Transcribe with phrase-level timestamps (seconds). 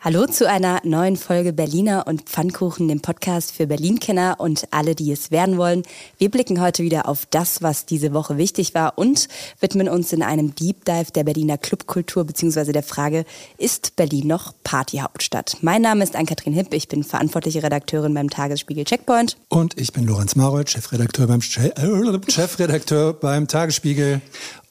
[0.00, 5.10] Hallo zu einer neuen Folge Berliner und Pfannkuchen, dem Podcast für Berlin-Kenner und alle, die
[5.10, 5.82] es werden wollen.
[6.18, 9.26] Wir blicken heute wieder auf das, was diese Woche wichtig war und
[9.58, 12.70] widmen uns in einem Deep Dive der Berliner Clubkultur bzw.
[12.70, 13.24] der Frage,
[13.56, 15.56] ist Berlin noch Partyhauptstadt?
[15.62, 19.36] Mein Name ist Ann-Kathrin Hipp, ich bin verantwortliche Redakteurin beim Tagesspiegel Checkpoint.
[19.48, 24.20] Und ich bin Lorenz Marold, Chefredakteur beim, äh, Chefredakteur beim Tagesspiegel.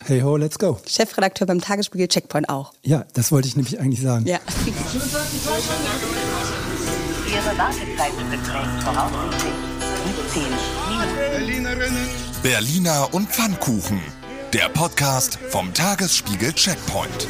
[0.04, 0.78] Hey ho, let's go.
[0.88, 2.74] Chefredakteur beim Tagesspiegel Checkpoint auch.
[2.84, 4.26] Ja, das wollte ich nämlich eigentlich sagen.
[4.26, 4.40] Ja.
[7.28, 9.54] Ihre Wartezeit beträgt voraussichtlich
[10.34, 10.44] 17
[11.74, 11.98] Minuten.
[12.44, 14.00] Berliner und Pfannkuchen.
[14.54, 17.28] Der Podcast vom Tagesspiegel Checkpoint.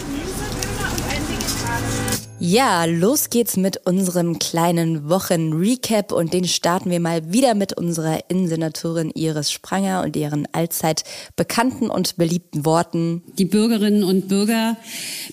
[2.40, 8.30] Ja, los geht's mit unserem kleinen Wochenrecap und den starten wir mal wieder mit unserer
[8.30, 11.04] Innensenatorin Iris Spranger und ihren allzeit
[11.36, 13.24] bekannten und beliebten Worten.
[13.40, 14.78] Die Bürgerinnen und Bürger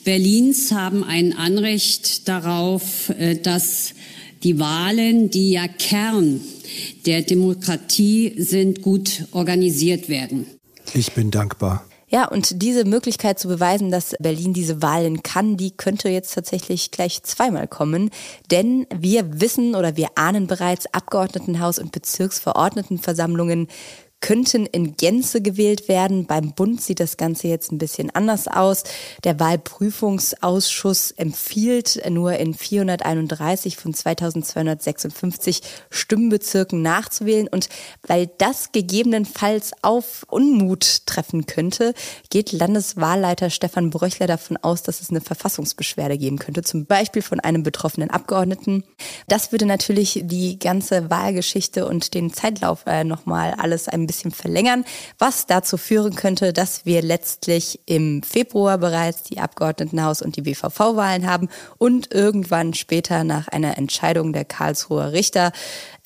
[0.04, 3.92] Berlins haben ein Anrecht darauf, äh, dass
[4.42, 6.40] die Wahlen, die ja Kern
[7.04, 10.46] der Demokratie sind, gut organisiert werden.
[10.94, 11.84] Ich bin dankbar.
[12.14, 16.92] Ja, und diese Möglichkeit zu beweisen, dass Berlin diese Wahlen kann, die könnte jetzt tatsächlich
[16.92, 18.10] gleich zweimal kommen.
[18.52, 23.66] Denn wir wissen oder wir ahnen bereits, Abgeordnetenhaus und Bezirksverordnetenversammlungen
[24.24, 26.24] könnten in Gänze gewählt werden.
[26.24, 28.84] Beim Bund sieht das Ganze jetzt ein bisschen anders aus.
[29.22, 37.48] Der Wahlprüfungsausschuss empfiehlt nur in 431 von 2256 Stimmbezirken nachzuwählen.
[37.48, 37.68] Und
[38.06, 41.92] weil das gegebenenfalls auf Unmut treffen könnte,
[42.30, 47.40] geht Landeswahlleiter Stefan Bröchler davon aus, dass es eine Verfassungsbeschwerde geben könnte, zum Beispiel von
[47.40, 48.84] einem betroffenen Abgeordneten.
[49.28, 54.30] Das würde natürlich die ganze Wahlgeschichte und den Zeitlauf äh, nochmal alles ein bisschen bisschen
[54.30, 54.84] verlängern,
[55.18, 61.26] was dazu führen könnte, dass wir letztlich im Februar bereits die Abgeordnetenhaus- und die BVV-Wahlen
[61.26, 61.48] haben
[61.78, 65.52] und irgendwann später nach einer Entscheidung der Karlsruher Richter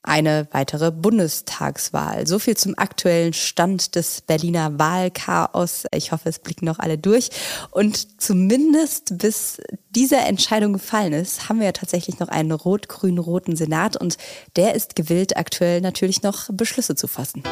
[0.02, 2.26] eine weitere Bundestagswahl.
[2.26, 5.84] So viel zum aktuellen Stand des Berliner Wahlchaos.
[5.92, 7.28] Ich hoffe, es blicken noch alle durch.
[7.70, 9.60] Und zumindest bis
[9.90, 14.16] diese Entscheidung gefallen ist, haben wir ja tatsächlich noch einen rot-grün-roten Senat und
[14.56, 17.42] der ist gewillt, aktuell natürlich noch Beschlüsse zu fassen.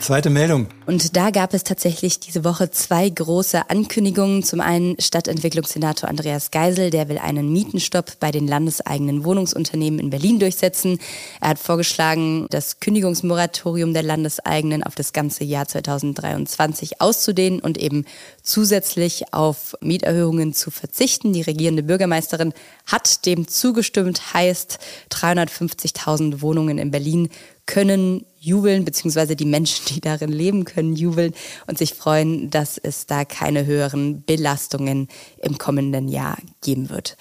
[0.00, 0.68] Zweite Meldung.
[0.86, 4.42] Und da gab es tatsächlich diese Woche zwei große Ankündigungen.
[4.42, 10.38] Zum einen Stadtentwicklungssenator Andreas Geisel, der will einen Mietenstopp bei den landeseigenen Wohnungsunternehmen in Berlin
[10.38, 10.98] durchsetzen.
[11.40, 18.04] Er hat vorgeschlagen, das Kündigungsmoratorium der Landeseigenen auf das ganze Jahr 2023 auszudehnen und eben
[18.42, 21.32] zusätzlich auf Mieterhöhungen zu verzichten.
[21.32, 22.54] Die regierende Bürgermeisterin
[22.86, 24.78] hat dem zugestimmt, heißt
[25.10, 27.28] 350.000 Wohnungen in Berlin
[27.68, 31.34] können jubeln, beziehungsweise die Menschen, die darin leben, können jubeln
[31.66, 35.08] und sich freuen, dass es da keine höheren Belastungen
[35.42, 37.16] im kommenden Jahr geben wird.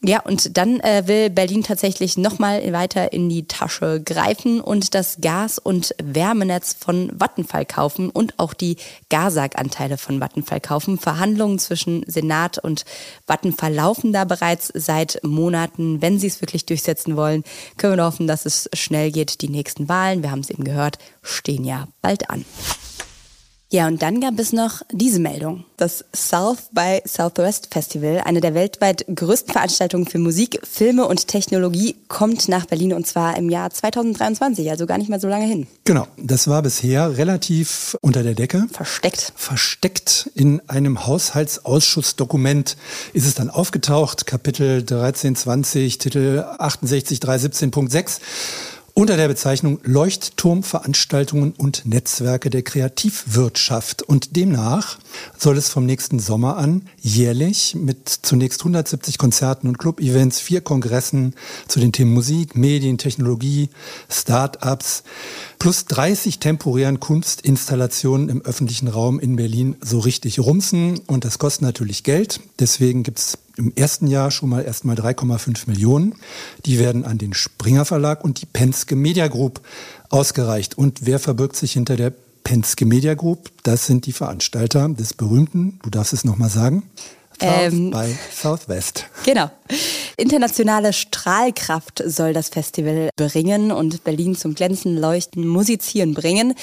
[0.00, 5.18] Ja, und dann äh, will Berlin tatsächlich nochmal weiter in die Tasche greifen und das
[5.20, 8.76] Gas- und Wärmenetz von Vattenfall kaufen und auch die
[9.10, 10.98] Gasag-Anteile von Vattenfall kaufen.
[10.98, 12.84] Verhandlungen zwischen Senat und
[13.26, 16.00] Vattenfall laufen da bereits seit Monaten.
[16.00, 17.42] Wenn sie es wirklich durchsetzen wollen,
[17.76, 19.40] können wir hoffen, dass es schnell geht.
[19.42, 22.44] Die nächsten Wahlen, wir haben es eben gehört, stehen ja bald an.
[23.70, 25.64] Ja, und dann gab es noch diese Meldung.
[25.76, 31.96] Das South by Southwest Festival, eine der weltweit größten Veranstaltungen für Musik, Filme und Technologie,
[32.08, 35.66] kommt nach Berlin und zwar im Jahr 2023, also gar nicht mehr so lange hin.
[35.84, 38.66] Genau, das war bisher relativ unter der Decke.
[38.72, 39.34] Versteckt.
[39.36, 42.78] Versteckt in einem Haushaltsausschussdokument
[43.12, 48.20] ist es dann aufgetaucht, Kapitel 1320, Titel 68317.6
[48.98, 54.02] unter der Bezeichnung Leuchtturmveranstaltungen und Netzwerke der Kreativwirtschaft.
[54.02, 54.98] Und demnach
[55.38, 61.36] soll es vom nächsten Sommer an jährlich mit zunächst 170 Konzerten und Club-Events, vier Kongressen
[61.68, 63.68] zu den Themen Musik, Medien, Technologie,
[64.10, 65.04] Start-ups
[65.60, 70.98] plus 30 temporären Kunstinstallationen im öffentlichen Raum in Berlin so richtig rumsen.
[71.06, 72.40] Und das kostet natürlich Geld.
[72.58, 76.14] Deswegen gibt es im ersten Jahr schon mal erstmal 3,5 Millionen.
[76.64, 79.60] Die werden an den Springer Verlag und die Penske Media Group
[80.08, 80.78] ausgereicht.
[80.78, 82.12] Und wer verbirgt sich hinter der
[82.44, 83.50] Penske Media Group?
[83.64, 86.84] Das sind die Veranstalter des berühmten, du darfst es nochmal sagen,
[87.40, 89.06] South ähm, by Southwest.
[89.24, 89.50] Genau.
[90.16, 96.54] Internationale Strahlkraft soll das Festival bringen und Berlin zum Glänzen, Leuchten, Musizieren bringen.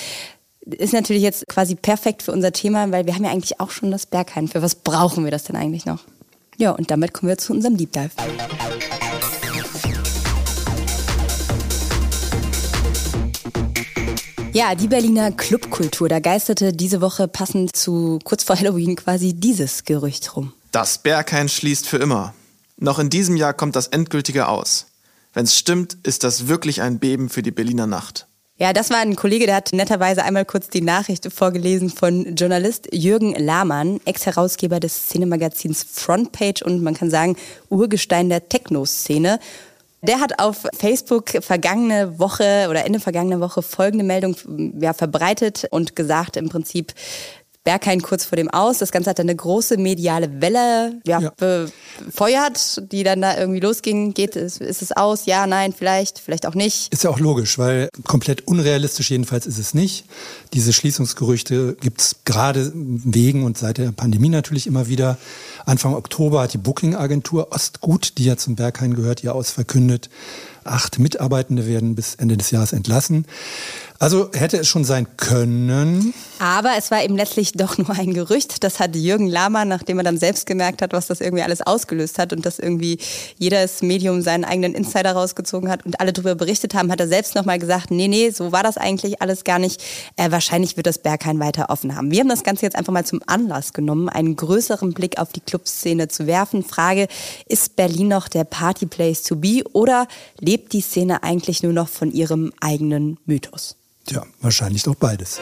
[0.66, 3.92] Ist natürlich jetzt quasi perfekt für unser Thema, weil wir haben ja eigentlich auch schon
[3.92, 4.48] das Berghain.
[4.48, 6.00] Für was brauchen wir das denn eigentlich noch?
[6.58, 8.12] Ja, und damit kommen wir zu unserem Deep Dive.
[14.54, 19.84] Ja, die Berliner Clubkultur, da geisterte diese Woche passend zu kurz vor Halloween quasi dieses
[19.84, 20.54] Gerücht rum.
[20.72, 22.34] Das Berghain schließt für immer.
[22.78, 24.86] Noch in diesem Jahr kommt das endgültige aus.
[25.34, 28.28] Wenn es stimmt, ist das wirklich ein Beben für die Berliner Nacht.
[28.58, 32.88] Ja, das war ein Kollege, der hat netterweise einmal kurz die Nachricht vorgelesen von Journalist
[32.94, 37.36] Jürgen Lahmann, Ex-Herausgeber des Szenemagazins Frontpage und man kann sagen
[37.68, 39.40] Urgestein der Techno-Szene.
[40.04, 44.38] Der hat auf Facebook vergangene Woche oder Ende vergangener Woche folgende Meldung
[44.80, 46.94] ja, verbreitet und gesagt im Prinzip,
[47.66, 48.78] Berghain kurz vor dem Aus.
[48.78, 51.34] Das Ganze hat dann eine große mediale Welle ja, ja.
[51.36, 54.14] befeuert, die dann da irgendwie losging.
[54.14, 55.26] Geht es, ist es aus?
[55.26, 56.94] Ja, nein, vielleicht, vielleicht auch nicht.
[56.94, 60.06] Ist ja auch logisch, weil komplett unrealistisch jedenfalls ist es nicht.
[60.54, 65.18] Diese Schließungsgerüchte gibt es gerade wegen und seit der Pandemie natürlich immer wieder.
[65.66, 70.12] Anfang Oktober hat die Booking-Agentur Ostgut, die ja zum Berghain gehört, ihr Aus verkündet.
[70.66, 73.26] Acht Mitarbeitende werden bis Ende des Jahres entlassen.
[73.98, 76.14] Also hätte es schon sein können.
[76.40, 78.64] Aber es war eben letztlich doch nur ein Gerücht.
[78.66, 82.20] Das hat Jürgen Lahmann, nachdem er dann selbst gemerkt hat, was das irgendwie alles ausgelöst
[82.20, 83.00] hat und dass irgendwie
[83.38, 87.36] jedes Medium seinen eigenen Insider rausgezogen hat und alle darüber berichtet haben, hat er selbst
[87.36, 89.82] nochmal gesagt, nee, nee, so war das eigentlich alles gar nicht.
[90.18, 92.12] Äh, wahrscheinlich wird das Berghain weiter offen haben.
[92.12, 95.42] Wir haben das Ganze jetzt einfach mal zum Anlass genommen, einen größeren Blick auf die
[95.42, 96.64] Clubszene zu werfen.
[96.64, 97.08] Frage,
[97.48, 100.08] ist Berlin noch der Partyplace to be oder
[100.40, 103.76] lebt die Szene eigentlich nur noch von ihrem eigenen Mythos?
[104.06, 105.40] Tja, wahrscheinlich doch beides.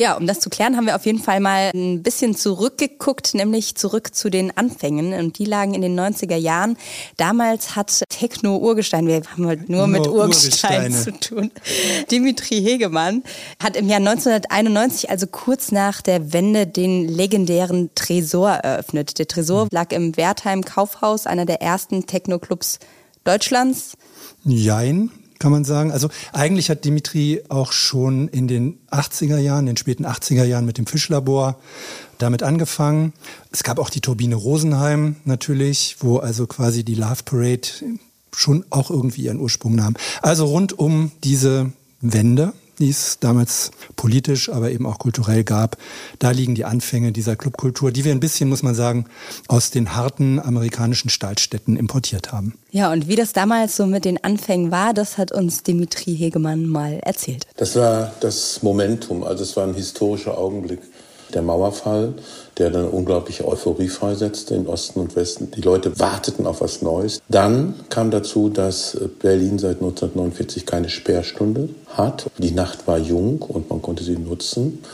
[0.00, 3.74] Ja, um das zu klären, haben wir auf jeden Fall mal ein bisschen zurückgeguckt, nämlich
[3.74, 5.12] zurück zu den Anfängen.
[5.12, 6.78] Und die lagen in den 90er Jahren.
[7.18, 11.50] Damals hat Techno Urgestein, wir haben halt nur, nur mit Urgestein zu tun,
[12.10, 13.22] Dimitri Hegemann,
[13.62, 19.18] hat im Jahr 1991, also kurz nach der Wende, den legendären Tresor eröffnet.
[19.18, 22.78] Der Tresor lag im Wertheim Kaufhaus, einer der ersten Techno-Clubs
[23.24, 23.98] Deutschlands.
[24.44, 25.90] Jein kann man sagen.
[25.90, 30.78] Also eigentlich hat Dimitri auch schon in den 80er Jahren, den späten 80er Jahren mit
[30.78, 31.58] dem Fischlabor
[32.18, 33.12] damit angefangen.
[33.50, 37.68] Es gab auch die Turbine Rosenheim natürlich, wo also quasi die Love Parade
[38.32, 39.96] schon auch irgendwie ihren Ursprung nahm.
[40.22, 45.76] Also rund um diese Wende die es damals politisch, aber eben auch kulturell gab.
[46.18, 49.06] Da liegen die Anfänge dieser Clubkultur, die wir ein bisschen, muss man sagen,
[49.48, 52.54] aus den harten amerikanischen Stahlstädten importiert haben.
[52.70, 56.66] Ja, und wie das damals so mit den Anfängen war, das hat uns Dimitri Hegemann
[56.66, 57.46] mal erzählt.
[57.56, 60.80] Das war das Momentum, also es war ein historischer Augenblick
[61.34, 62.14] der Mauerfall,
[62.60, 65.50] der dann unglaubliche Euphorie freisetzte in Osten und Westen.
[65.50, 67.22] Die Leute warteten auf was Neues.
[67.28, 72.30] Dann kam dazu, dass Berlin seit 1949 keine Sperrstunde hat.
[72.38, 74.84] Die Nacht war jung und man konnte sie nutzen.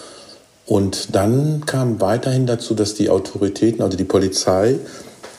[0.64, 4.78] Und dann kam weiterhin dazu, dass die Autoritäten, also die Polizei,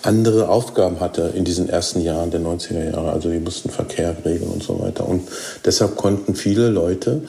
[0.04, 3.12] andere Aufgaben hatte in diesen ersten Jahren der 90er Jahre.
[3.12, 5.08] Also die mussten Verkehr regeln und so weiter.
[5.08, 5.28] Und
[5.66, 7.22] deshalb konnten viele Leute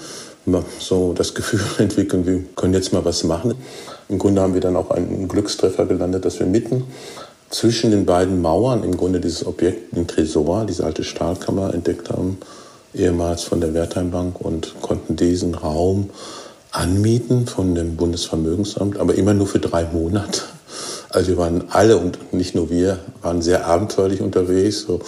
[0.81, 3.55] so das Gefühl entwickeln, wir können jetzt mal was machen.
[4.09, 6.85] Im Grunde haben wir dann auch einen Glückstreffer gelandet, dass wir mitten
[7.51, 12.39] zwischen den beiden Mauern im Grunde dieses Objekt, den Tresor, diese alte Stahlkammer entdeckt haben,
[12.95, 16.11] ehemals von der Wertheimbank und konnten diesen Raum
[16.71, 20.43] anmieten von dem Bundesvermögensamt, aber immer nur für drei Monate.
[21.11, 24.83] Also wir waren alle und nicht nur wir, waren sehr abenteuerlich unterwegs.
[24.83, 25.01] So.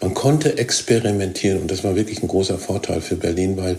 [0.00, 3.78] Man konnte experimentieren und das war wirklich ein großer Vorteil für Berlin, weil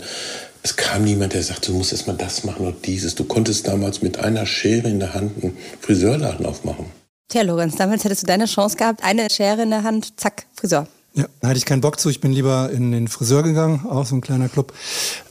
[0.66, 3.14] es kam niemand, der sagte, du musst erstmal das machen und dieses.
[3.14, 6.86] Du konntest damals mit einer Schere in der Hand einen Friseurladen aufmachen.
[7.28, 10.88] Tja, Lorenz, damals hättest du deine Chance gehabt, eine Schere in der Hand, zack, Friseur.
[11.14, 12.10] Ja, da hatte ich keinen Bock zu.
[12.10, 14.72] Ich bin lieber in den Friseur gegangen, auch so ein kleiner Club.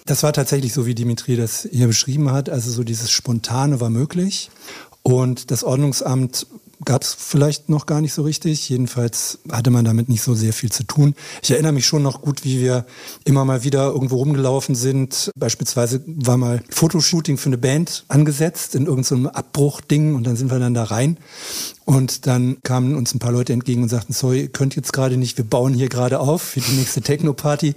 [0.05, 2.49] Das war tatsächlich so, wie Dimitri das hier beschrieben hat.
[2.49, 4.49] Also so dieses Spontane war möglich.
[5.03, 6.47] Und das Ordnungsamt
[6.83, 8.67] gab es vielleicht noch gar nicht so richtig.
[8.69, 11.15] Jedenfalls hatte man damit nicht so sehr viel zu tun.
[11.41, 12.85] Ich erinnere mich schon noch gut, wie wir
[13.23, 15.31] immer mal wieder irgendwo rumgelaufen sind.
[15.35, 20.59] Beispielsweise war mal Fotoshooting für eine Band angesetzt in irgendeinem Abbruchding und dann sind wir
[20.59, 21.17] dann da rein.
[21.85, 25.17] Und dann kamen uns ein paar Leute entgegen und sagten, sorry, ihr könnt jetzt gerade
[25.17, 27.75] nicht, wir bauen hier gerade auf für die nächste Techno-Party.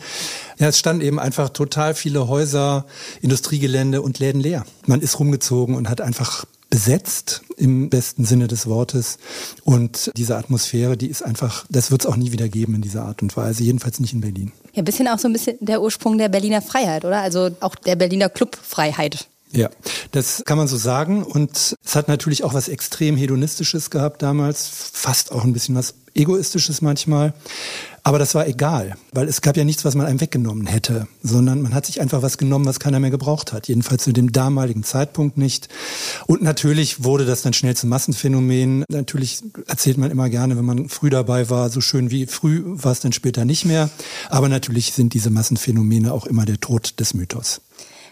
[0.58, 2.86] Ja, es standen eben einfach total viele Häuser,
[3.20, 4.64] Industriegelände und Läden leer.
[4.86, 9.18] Man ist rumgezogen und hat einfach besetzt im besten Sinne des Wortes.
[9.64, 13.04] Und diese Atmosphäre, die ist einfach, das wird es auch nie wieder geben in dieser
[13.04, 14.52] Art und Weise, jedenfalls nicht in Berlin.
[14.74, 17.20] Ja, bisschen auch so ein bisschen der Ursprung der Berliner Freiheit, oder?
[17.20, 19.28] Also auch der Berliner Clubfreiheit.
[19.50, 19.70] Ja,
[20.10, 21.22] das kann man so sagen.
[21.22, 25.94] Und es hat natürlich auch was extrem Hedonistisches gehabt damals, fast auch ein bisschen was
[26.14, 27.32] Egoistisches manchmal.
[28.02, 31.62] Aber das war egal, weil es gab ja nichts, was man einem weggenommen hätte, sondern
[31.62, 33.68] man hat sich einfach was genommen, was keiner mehr gebraucht hat.
[33.68, 35.68] Jedenfalls zu dem damaligen Zeitpunkt nicht.
[36.26, 38.84] Und natürlich wurde das dann schnell zum Massenphänomen.
[38.90, 42.92] Natürlich erzählt man immer gerne, wenn man früh dabei war, so schön wie früh war
[42.92, 43.90] es dann später nicht mehr.
[44.30, 47.60] Aber natürlich sind diese Massenphänomene auch immer der Tod des Mythos.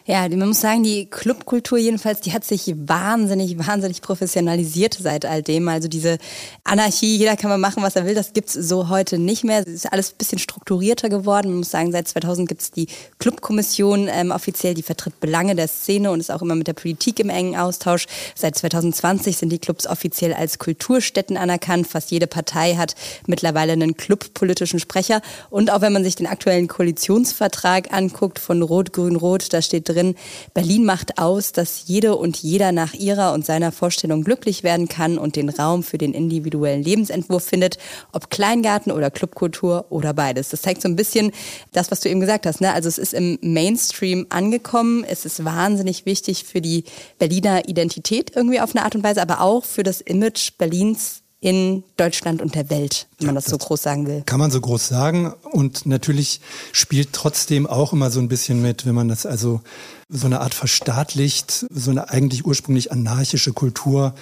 [0.09, 5.43] Ja, man muss sagen, die Clubkultur jedenfalls, die hat sich wahnsinnig, wahnsinnig professionalisiert seit all
[5.43, 5.67] dem.
[5.67, 6.19] Also diese
[6.63, 9.67] Anarchie, jeder kann mal machen, was er will, das gibt's so heute nicht mehr.
[9.67, 11.49] Es ist alles ein bisschen strukturierter geworden.
[11.49, 12.87] Man muss sagen, seit 2000 gibt's die
[13.19, 17.19] Clubkommission ähm, offiziell, die vertritt Belange der Szene und ist auch immer mit der Politik
[17.19, 18.07] im engen Austausch.
[18.37, 21.89] Seit 2020 sind die Clubs offiziell als Kulturstätten anerkannt.
[21.89, 22.95] Fast jede Partei hat
[23.27, 25.21] mittlerweile einen clubpolitischen Sprecher.
[25.51, 30.15] Und auch wenn man sich den aktuellen Koalitionsvertrag anguckt von Rot-Grün-Rot, da steht drin, drin,
[30.55, 35.19] Berlin macht aus, dass jede und jeder nach ihrer und seiner Vorstellung glücklich werden kann
[35.19, 37.79] und den Raum für den individuellen Lebensentwurf findet,
[38.13, 40.51] ob Kleingarten oder Clubkultur oder beides.
[40.51, 41.33] Das zeigt so ein bisschen
[41.73, 42.61] das, was du eben gesagt hast.
[42.61, 42.73] Ne?
[42.73, 46.85] Also es ist im Mainstream angekommen, es ist wahnsinnig wichtig für die
[47.19, 51.85] Berliner Identität irgendwie auf eine Art und Weise, aber auch für das Image Berlins in
[51.97, 54.25] Deutschland und der Welt, wenn man das, das so groß sagen will.
[54.27, 55.33] Kann man so groß sagen.
[55.53, 56.41] Und natürlich
[56.73, 59.61] spielt trotzdem auch immer so ein bisschen mit, wenn man das also
[60.09, 64.17] so eine Art verstaatlicht, so eine eigentlich ursprünglich anarchische Kultur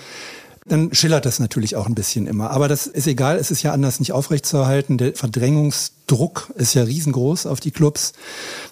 [0.67, 2.51] dann schillert das natürlich auch ein bisschen immer.
[2.51, 4.97] Aber das ist egal, es ist ja anders nicht aufrechtzuerhalten.
[4.97, 8.15] Der Verdrängungsdruck ist ja riesengroß auf die Clubs.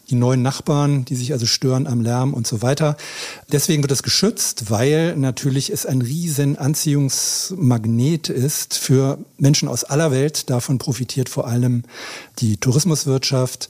[0.09, 2.97] Die neuen Nachbarn, die sich also stören am Lärm und so weiter.
[3.51, 10.11] Deswegen wird es geschützt, weil natürlich es ein riesen Anziehungsmagnet ist für Menschen aus aller
[10.11, 10.49] Welt.
[10.49, 11.83] Davon profitiert vor allem
[12.39, 13.69] die Tourismuswirtschaft.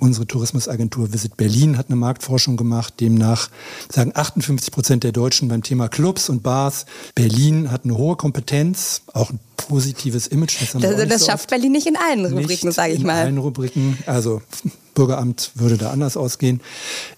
[0.00, 2.94] Unsere Tourismusagentur Visit Berlin hat eine Marktforschung gemacht.
[3.00, 3.50] Demnach
[3.90, 6.86] sagen 58 Prozent der Deutschen beim Thema Clubs und Bars,
[7.16, 10.60] Berlin hat eine hohe Kompetenz, auch ein positives Image.
[10.60, 13.20] Das, das, das so schafft Berlin nicht in allen Rubriken, sage ich mal.
[13.20, 14.40] In allen Rubriken, also
[14.94, 16.60] Bürgeramt würde da anders ausgehen.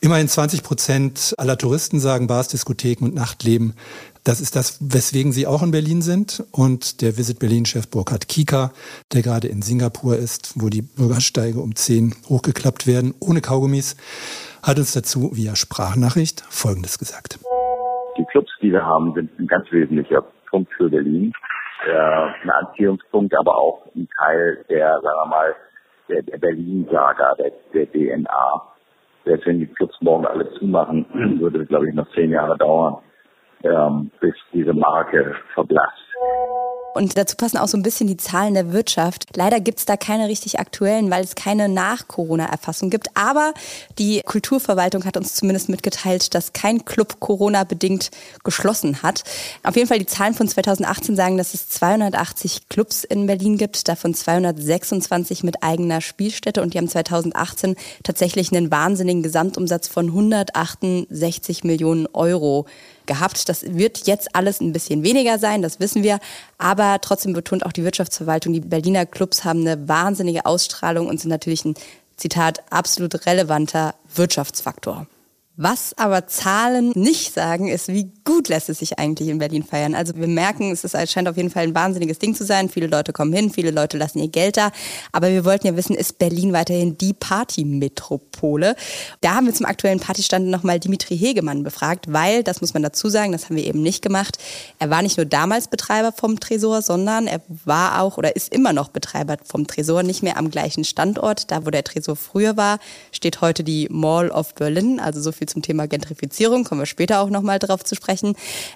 [0.00, 3.74] Immerhin 20 Prozent aller Touristen sagen, Bars, Diskotheken und Nachtleben
[4.24, 6.44] das ist das, weswegen Sie auch in Berlin sind.
[6.52, 8.70] Und der Visit Berlin-Chef Burkhard Kika,
[9.14, 13.96] der gerade in Singapur ist, wo die Bürgersteige um 10 hochgeklappt werden, ohne Kaugummis,
[14.62, 17.38] hat uns dazu via Sprachnachricht Folgendes gesagt.
[18.18, 21.32] Die Clubs, die wir haben, sind ein ganz wesentlicher Punkt für Berlin.
[21.86, 21.92] Äh,
[22.42, 25.54] ein Anziehungspunkt, aber auch ein Teil der, sagen wir mal,
[26.10, 28.62] der, der Berlin-Saga, der, der DNA.
[29.24, 31.06] Selbst wenn die Clubs morgen alle zumachen,
[31.40, 32.98] würde es, glaube ich, noch zehn Jahre dauern
[33.64, 36.10] ähm, bis diese Marke verblasst.
[36.94, 39.26] Und dazu passen auch so ein bisschen die Zahlen der Wirtschaft.
[39.36, 43.16] Leider gibt es da keine richtig aktuellen, weil es keine Nach-Corona-Erfassung gibt.
[43.16, 43.54] Aber
[43.98, 48.10] die Kulturverwaltung hat uns zumindest mitgeteilt, dass kein Club Corona-bedingt
[48.42, 49.22] geschlossen hat.
[49.62, 53.88] Auf jeden Fall die Zahlen von 2018 sagen, dass es 280 Clubs in Berlin gibt,
[53.88, 56.60] davon 226 mit eigener Spielstätte.
[56.60, 62.66] Und die haben 2018 tatsächlich einen wahnsinnigen Gesamtumsatz von 168 Millionen Euro
[63.10, 63.48] gehabt.
[63.48, 66.20] Das wird jetzt alles ein bisschen weniger sein, das wissen wir.
[66.58, 71.30] Aber trotzdem betont auch die Wirtschaftsverwaltung, die Berliner Clubs haben eine wahnsinnige Ausstrahlung und sind
[71.30, 71.74] natürlich ein,
[72.20, 75.06] Zitat, absolut relevanter Wirtschaftsfaktor.
[75.56, 79.96] Was aber Zahlen nicht sagen, ist, wie gut lässt es sich eigentlich in Berlin feiern.
[79.96, 82.68] Also wir merken, es, ist, scheint auf jeden Fall ein wahnsinniges Ding zu sein.
[82.68, 84.70] Viele Leute kommen hin, viele Leute lassen ihr Geld da.
[85.10, 88.76] Aber wir wollten ja wissen, ist Berlin weiterhin die Partymetropole?
[89.20, 93.08] Da haben wir zum aktuellen Partystand nochmal Dimitri Hegemann befragt, weil, das muss man dazu
[93.08, 94.38] sagen, das haben wir eben nicht gemacht,
[94.78, 98.72] er war nicht nur damals Betreiber vom Tresor, sondern er war auch oder ist immer
[98.72, 101.50] noch Betreiber vom Tresor, nicht mehr am gleichen Standort.
[101.50, 102.78] Da, wo der Tresor früher war,
[103.10, 107.20] steht heute die Mall of Berlin, also so viel zum Thema Gentrifizierung, kommen wir später
[107.20, 108.19] auch nochmal drauf zu sprechen.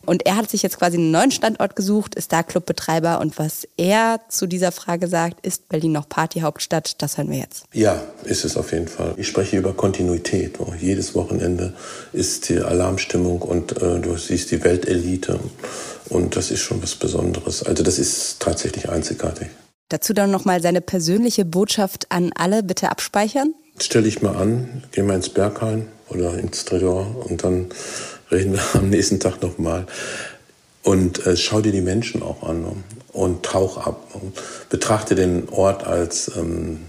[0.06, 3.66] Und er hat sich jetzt quasi einen neuen Standort gesucht, ist da Clubbetreiber und was
[3.76, 7.64] er zu dieser Frage sagt, ist Berlin noch Partyhauptstadt, das hören wir jetzt.
[7.72, 9.14] Ja, ist es auf jeden Fall.
[9.16, 10.58] Ich spreche über Kontinuität.
[10.80, 11.74] Jedes Wochenende
[12.12, 15.38] ist die Alarmstimmung und äh, du siehst die Weltelite
[16.08, 17.62] und das ist schon was Besonderes.
[17.62, 19.48] Also das ist tatsächlich einzigartig.
[19.88, 23.54] Dazu dann nochmal seine persönliche Botschaft an alle, bitte abspeichern.
[23.78, 27.66] Stell dich mal an, geh mal ins Berghain oder ins Tresor und dann
[28.31, 29.87] reden wir am nächsten Tag nochmal.
[30.83, 34.35] Und äh, schau dir die Menschen auch an und tauch ab und
[34.69, 36.81] betrachte den Ort als, ähm,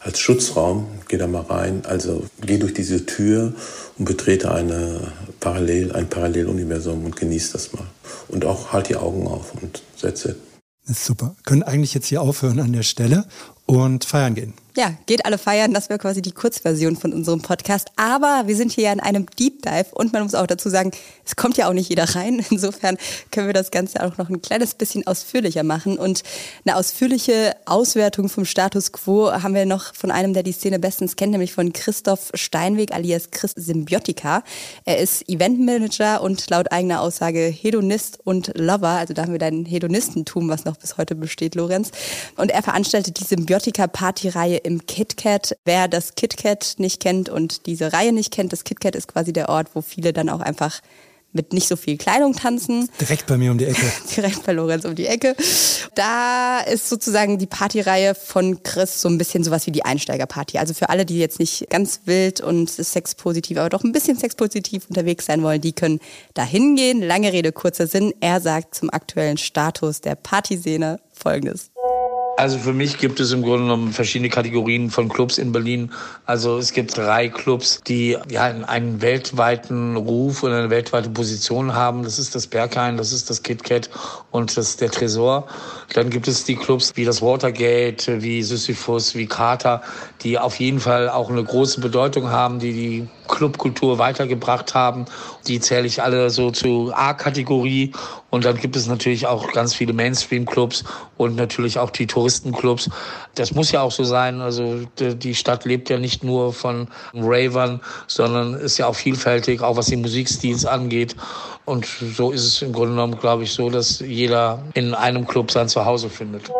[0.00, 0.86] als Schutzraum.
[1.08, 1.82] Geh da mal rein.
[1.86, 3.52] Also geh durch diese Tür
[3.98, 7.86] und betrete eine Parallel, ein Paralleluniversum und genieß das mal.
[8.28, 10.36] Und auch halt die Augen auf und setze.
[10.84, 11.36] Super.
[11.44, 13.24] Können eigentlich jetzt hier aufhören an der Stelle
[13.72, 14.54] und feiern gehen.
[14.74, 15.74] Ja, geht alle feiern.
[15.74, 17.88] Das wäre quasi die Kurzversion von unserem Podcast.
[17.96, 20.92] Aber wir sind hier ja in einem Deep Dive und man muss auch dazu sagen,
[21.26, 22.42] es kommt ja auch nicht jeder rein.
[22.50, 22.96] Insofern
[23.30, 25.98] können wir das Ganze auch noch ein kleines bisschen ausführlicher machen.
[25.98, 26.22] Und
[26.64, 31.16] eine ausführliche Auswertung vom Status Quo haben wir noch von einem, der die Szene bestens
[31.16, 34.42] kennt, nämlich von Christoph Steinweg alias Chris Symbiotika.
[34.86, 38.88] Er ist Eventmanager und laut eigener Aussage Hedonist und Lover.
[38.88, 41.90] Also da haben wir dein Hedonistentum, was noch bis heute besteht, Lorenz.
[42.36, 43.24] Und er veranstaltet die
[43.62, 45.56] Symbiotika-Partyreihe im KitKat.
[45.64, 49.48] Wer das KitKat nicht kennt und diese Reihe nicht kennt, das KitKat ist quasi der
[49.48, 50.80] Ort, wo viele dann auch einfach
[51.34, 52.90] mit nicht so viel Kleidung tanzen.
[53.00, 53.90] Direkt bei mir um die Ecke.
[54.16, 55.34] Direkt bei Lorenz um die Ecke.
[55.94, 60.58] Da ist sozusagen die Partyreihe von Chris so ein bisschen sowas wie die Einsteigerparty.
[60.58, 64.84] Also für alle, die jetzt nicht ganz wild und sexpositiv, aber doch ein bisschen sexpositiv
[64.88, 66.00] unterwegs sein wollen, die können
[66.34, 67.00] da hingehen.
[67.00, 68.12] Lange Rede, kurzer Sinn.
[68.20, 71.71] Er sagt zum aktuellen Status der Partyszene Folgendes.
[72.36, 75.92] Also für mich gibt es im Grunde genommen verschiedene Kategorien von Clubs in Berlin.
[76.24, 82.02] Also es gibt drei Clubs, die ja einen weltweiten Ruf und eine weltweite Position haben.
[82.02, 83.90] Das ist das Berghain, das ist das KitKat
[84.30, 85.46] und das ist der Tresor.
[85.92, 89.82] Dann gibt es die Clubs wie das Watergate, wie Sisyphus, wie Carter,
[90.22, 95.06] die auf jeden Fall auch eine große Bedeutung haben, die die Clubkultur weitergebracht haben.
[95.46, 97.92] Die zähle ich alle so zu A-Kategorie.
[98.30, 100.84] Und dann gibt es natürlich auch ganz viele Mainstream-Clubs
[101.16, 102.90] und natürlich auch die Touristenclubs.
[103.34, 104.40] Das muss ja auch so sein.
[104.40, 109.76] Also die Stadt lebt ja nicht nur von Ravern, sondern ist ja auch vielfältig, auch
[109.76, 111.16] was den Musikstil angeht.
[111.64, 115.50] Und so ist es im Grunde genommen, glaube ich, so, dass jeder in einem Club
[115.50, 116.50] sein Zuhause findet.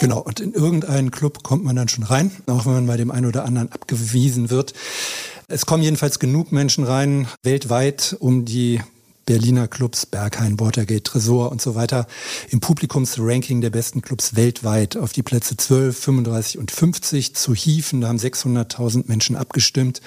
[0.00, 3.10] Genau, und in irgendeinen Club kommt man dann schon rein, auch wenn man bei dem
[3.10, 4.72] einen oder anderen abgewiesen wird.
[5.52, 8.80] Es kommen jedenfalls genug Menschen rein, weltweit, um die
[9.26, 12.06] Berliner Clubs, Berghain, Watergate, Tresor und so weiter
[12.50, 18.00] im Publikumsranking der besten Clubs weltweit auf die Plätze 12, 35 und 50 zu hieven.
[18.00, 20.00] Da haben 600.000 Menschen abgestimmt.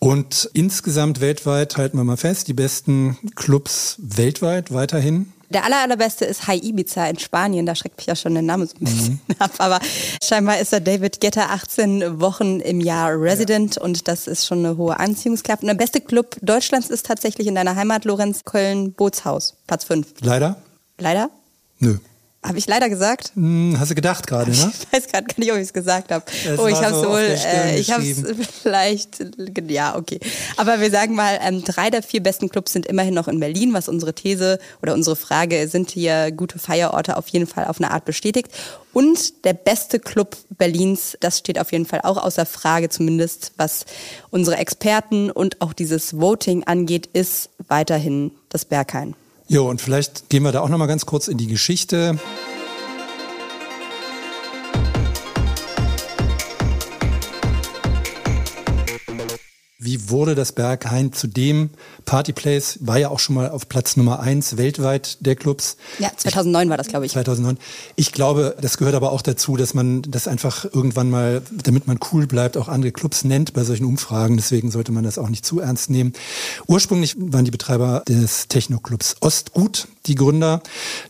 [0.00, 6.24] Und insgesamt weltweit halten wir mal fest, die besten Clubs weltweit weiterhin der aller, allerbeste
[6.24, 7.66] ist High Ibiza in Spanien.
[7.66, 9.34] Da schreckt mich ja schon der Name so ein bisschen mhm.
[9.38, 9.52] ab.
[9.58, 9.80] Aber
[10.22, 13.82] scheinbar ist da David Getter 18 Wochen im Jahr Resident ja.
[13.82, 15.62] und das ist schon eine hohe Anziehungskraft.
[15.62, 20.06] Und der beste Club Deutschlands ist tatsächlich in deiner Heimat, Lorenz, Köln, Bootshaus, Platz 5.
[20.20, 20.56] Leider?
[20.98, 21.30] Leider?
[21.78, 21.98] Nö.
[22.44, 23.32] Habe ich leider gesagt?
[23.34, 24.56] Hm, hast du gedacht gerade, ne?
[24.80, 26.24] Ich weiß gerade gar nicht, ob ich es gesagt habe.
[26.56, 28.22] Oh, ich habe es so wohl, äh, ich habe es
[28.62, 29.24] vielleicht,
[29.68, 30.20] ja, okay.
[30.56, 33.74] Aber wir sagen mal, ähm, drei der vier besten Clubs sind immerhin noch in Berlin,
[33.74, 37.90] was unsere These oder unsere Frage, sind hier gute Feierorte auf jeden Fall auf eine
[37.90, 38.48] Art bestätigt.
[38.92, 43.84] Und der beste Club Berlins, das steht auf jeden Fall auch außer Frage, zumindest was
[44.30, 49.14] unsere Experten und auch dieses Voting angeht, ist weiterhin das Berghain.
[49.48, 52.18] Jo, und vielleicht gehen wir da auch noch mal ganz kurz in die Geschichte.
[59.88, 61.70] Wie wurde das Berghain zu dem
[62.04, 62.80] Partyplace?
[62.82, 65.78] War ja auch schon mal auf Platz Nummer eins weltweit der Clubs.
[65.98, 67.12] Ja, 2009 ich, war das, glaube ich.
[67.12, 67.56] 2009.
[67.96, 71.98] Ich glaube, das gehört aber auch dazu, dass man das einfach irgendwann mal, damit man
[72.12, 74.36] cool bleibt, auch andere Clubs nennt bei solchen Umfragen.
[74.36, 76.12] Deswegen sollte man das auch nicht zu ernst nehmen.
[76.66, 80.62] Ursprünglich waren die Betreiber des Techno-Clubs Ostgut die Gründer.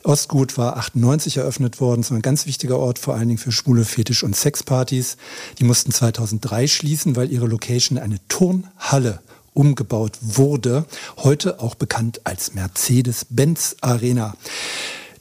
[0.02, 2.02] Ostgut war 98 eröffnet worden.
[2.02, 5.16] Es war ein ganz wichtiger Ort, vor allen Dingen für schwule Fetisch- und Sexpartys.
[5.58, 9.20] Die mussten 2003 schließen, weil ihre Location eine Turn Halle
[9.54, 10.84] umgebaut wurde,
[11.16, 14.34] heute auch bekannt als Mercedes-Benz Arena.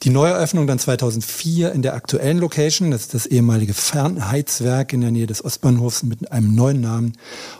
[0.04, 5.10] Die Neueröffnung dann 2004 in der aktuellen Location, das ist das ehemalige Fernheizwerk in der
[5.10, 7.14] Nähe des Ostbahnhofs mit einem neuen Namen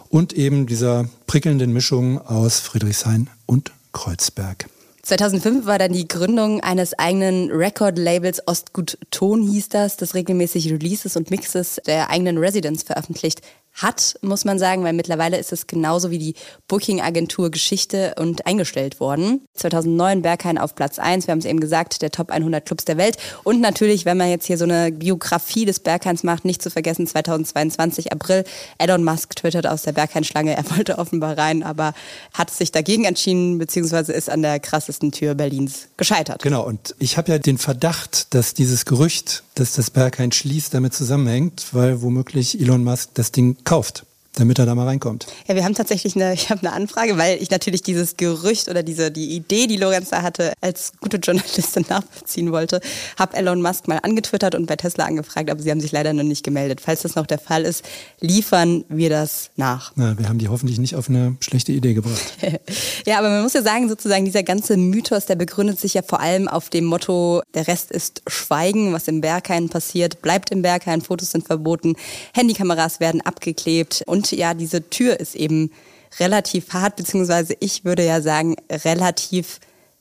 [0.09, 4.67] und eben dieser prickelnden Mischung aus Friedrichshain und Kreuzberg.
[5.03, 11.17] 2005 war dann die Gründung eines eigenen Record-Labels Ostgut Ton hieß das, das regelmäßig Releases
[11.17, 13.41] und Mixes der eigenen Residents veröffentlicht
[13.79, 16.35] hat, muss man sagen, weil mittlerweile ist es genauso wie die
[16.67, 19.43] Booking-Agentur Geschichte und eingestellt worden.
[19.55, 22.97] 2009 Berghain auf Platz 1, wir haben es eben gesagt, der Top 100 Clubs der
[22.97, 23.17] Welt.
[23.45, 27.07] Und natürlich, wenn man jetzt hier so eine Biografie des Berghains macht, nicht zu vergessen,
[27.07, 28.45] 2022 April,
[28.79, 31.95] Elon Musk twittert aus der Berghain-Schlange, er wollte offenbar rein, aber
[32.35, 36.43] hat sich dagegen entschieden, beziehungsweise ist an der krassesten Tür Berlins gescheitert.
[36.43, 40.95] Genau, und ich habe ja den Verdacht, dass dieses Gerücht, dass das Berghain schließt, damit
[40.95, 44.08] zusammenhängt, weil womöglich Elon Musk das Ding kauft.
[44.39, 45.27] Damit er da mal reinkommt.
[45.47, 48.83] Ja, wir haben tatsächlich eine, ich habe eine Anfrage, weil ich natürlich dieses Gerücht oder
[48.83, 52.81] diese die Idee, die Lorenz da hatte, als gute Journalistin nachvollziehen wollte,
[53.19, 56.23] habe Elon Musk mal angetwittert und bei Tesla angefragt, aber sie haben sich leider noch
[56.23, 56.81] nicht gemeldet.
[56.81, 57.85] Falls das noch der Fall ist,
[58.21, 59.93] liefern wir das nach.
[59.97, 62.23] Na, wir haben die hoffentlich nicht auf eine schlechte Idee gebracht.
[63.07, 66.21] ja, aber man muss ja sagen, sozusagen dieser ganze Mythos, der begründet sich ja vor
[66.21, 71.03] allem auf dem Motto, der Rest ist Schweigen, was im Berghain passiert, bleibt im Berghain,
[71.03, 71.97] Fotos sind verboten,
[72.35, 75.71] Handykameras werden abgeklebt und ja, diese Tür ist eben
[76.19, 79.61] relativ hart, beziehungsweise ich würde ja sagen, relativ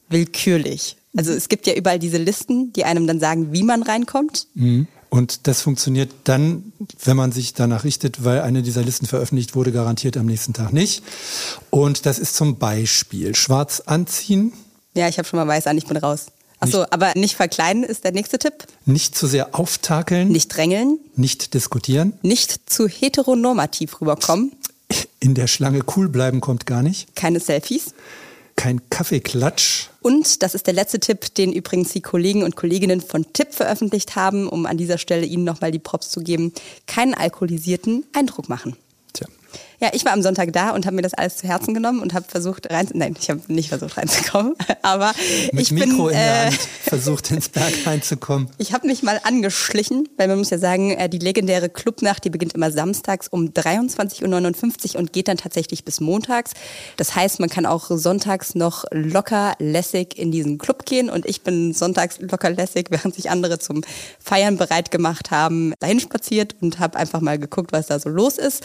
[0.10, 0.98] willkürlich.
[1.16, 4.48] Also es gibt ja überall diese Listen, die einem dann sagen, wie man reinkommt.
[4.54, 4.88] Mhm.
[5.10, 9.72] Und das funktioniert dann, wenn man sich danach richtet, weil eine dieser Listen veröffentlicht wurde,
[9.72, 11.02] garantiert am nächsten Tag nicht.
[11.70, 14.54] Und das ist zum Beispiel schwarz anziehen.
[14.96, 16.28] Ja, ich habe schon mal weiß an, ich bin raus.
[16.60, 18.66] Achso, aber nicht verkleiden ist der nächste Tipp.
[18.86, 20.30] Nicht zu sehr auftakeln.
[20.30, 21.00] Nicht drängeln.
[21.16, 22.14] Nicht diskutieren.
[22.24, 24.52] Nicht zu heteronormativ rüberkommen.
[25.20, 27.16] In der Schlange cool bleiben kommt gar nicht.
[27.16, 27.94] Keine Selfies.
[28.56, 29.90] Kein Kaffeeklatsch.
[30.02, 34.16] Und das ist der letzte Tipp, den übrigens die Kollegen und Kolleginnen von Tipp veröffentlicht
[34.16, 36.54] haben, um an dieser Stelle Ihnen nochmal die Props zu geben.
[36.88, 38.76] Keinen alkoholisierten Eindruck machen.
[39.80, 42.16] Ja, ich war am Sonntag da und habe mir das alles zu Herzen genommen und
[42.16, 45.14] habe versucht rein, nein, ich habe nicht versucht reinzukommen, aber
[45.52, 48.50] Mit ich Mikro bin in der äh, Hand versucht ins Berg reinzukommen.
[48.58, 52.32] ich habe mich mal angeschlichen, weil man muss ja sagen, äh, die legendäre Clubnacht, die
[52.32, 56.54] beginnt immer samstags um 23.59 Uhr und geht dann tatsächlich bis montags.
[56.96, 61.44] Das heißt, man kann auch sonntags noch locker lässig in diesen Club gehen und ich
[61.44, 63.84] bin sonntags locker lässig, während sich andere zum
[64.20, 68.40] Feiern bereit gemacht haben, dahin spaziert und habe einfach mal geguckt, was da so los
[68.40, 68.64] ist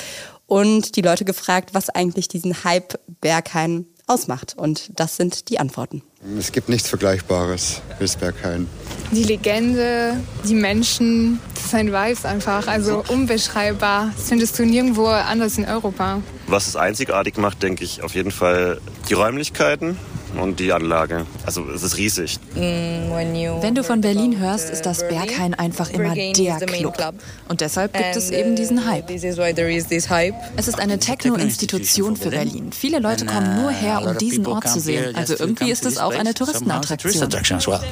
[0.52, 4.52] und die Leute gefragt, was eigentlich diesen Hype Berghain ausmacht.
[4.54, 6.02] Und das sind die Antworten.
[6.38, 8.68] Es gibt nichts Vergleichbares bis Berghain.
[9.12, 14.12] Die Legende, die Menschen, das Vibes einfach, also unbeschreibbar.
[14.14, 16.20] Das findest du nirgendwo anders in Europa.
[16.48, 19.96] Was es einzigartig macht, denke ich, auf jeden Fall die Räumlichkeiten
[20.40, 21.26] und die Anlage.
[21.46, 22.38] Also es ist riesig.
[22.54, 27.14] Wenn du von Berlin hörst, ist das Berghain einfach immer der Club.
[27.48, 29.10] Und deshalb gibt es eben diesen Hype.
[29.10, 32.70] Es ist eine Techno-Institution für Berlin.
[32.72, 35.14] Viele Leute kommen nur her, um diesen Ort zu sehen.
[35.14, 37.28] Also irgendwie ist es auch eine Touristenattraktion.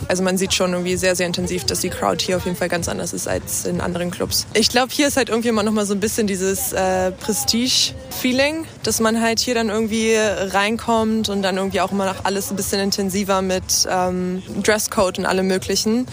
[0.08, 2.68] Also man sieht schon irgendwie sehr, sehr intensiv, dass die Crowd hier auf jeden Fall
[2.68, 4.46] ganz anders ist als in anderen Clubs.
[4.54, 8.64] Ich glaube, hier ist halt irgendwie immer noch mal so ein bisschen dieses äh, Prestige-Feeling,
[8.82, 12.56] dass man halt hier dann irgendwie reinkommt und dann irgendwie auch immer noch alles ein
[12.56, 16.06] bisschen intensiver mit ähm, Dresscode und allem möglichen.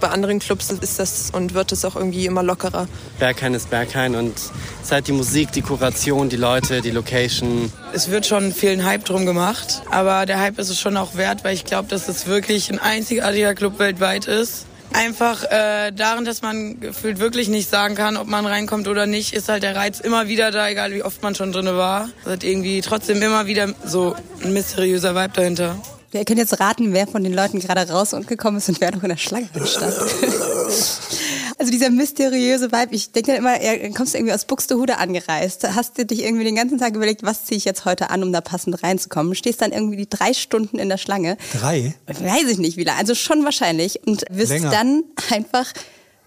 [0.00, 2.88] Bei anderen Clubs ist das und wird es auch irgendwie immer lockerer.
[3.18, 4.50] Berghain ist Berghain und es
[4.84, 7.70] ist halt die Musik, die Kuration, die Leute, die Location.
[7.92, 11.44] Es wird schon viel Hype drum gemacht, aber der Hype ist es schon auch wert,
[11.44, 14.64] weil ich glaube, dass es wirklich ein einzigartiger Club weltweit ist.
[14.92, 19.32] Einfach äh, darin, dass man gefühlt wirklich nicht sagen kann, ob man reinkommt oder nicht,
[19.32, 22.08] ist halt der Reiz immer wieder da, egal wie oft man schon drinne war.
[22.24, 25.76] Es hat irgendwie trotzdem immer wieder so ein mysteriöser Vibe dahinter.
[26.12, 28.90] Ihr könnt jetzt raten, wer von den Leuten gerade raus und gekommen ist und wer
[28.90, 29.94] noch in der Schlange stand.
[31.60, 35.68] Also dieser mysteriöse Vibe, ich denke dann immer, er kommst du irgendwie aus Buxtehude angereist,
[35.76, 38.32] hast du dich irgendwie den ganzen Tag überlegt, was ziehe ich jetzt heute an, um
[38.32, 41.36] da passend reinzukommen, stehst dann irgendwie die drei Stunden in der Schlange.
[41.52, 41.94] Drei?
[42.06, 44.70] Weiß ich nicht wie lange, also schon wahrscheinlich und wirst Länger.
[44.70, 45.70] dann einfach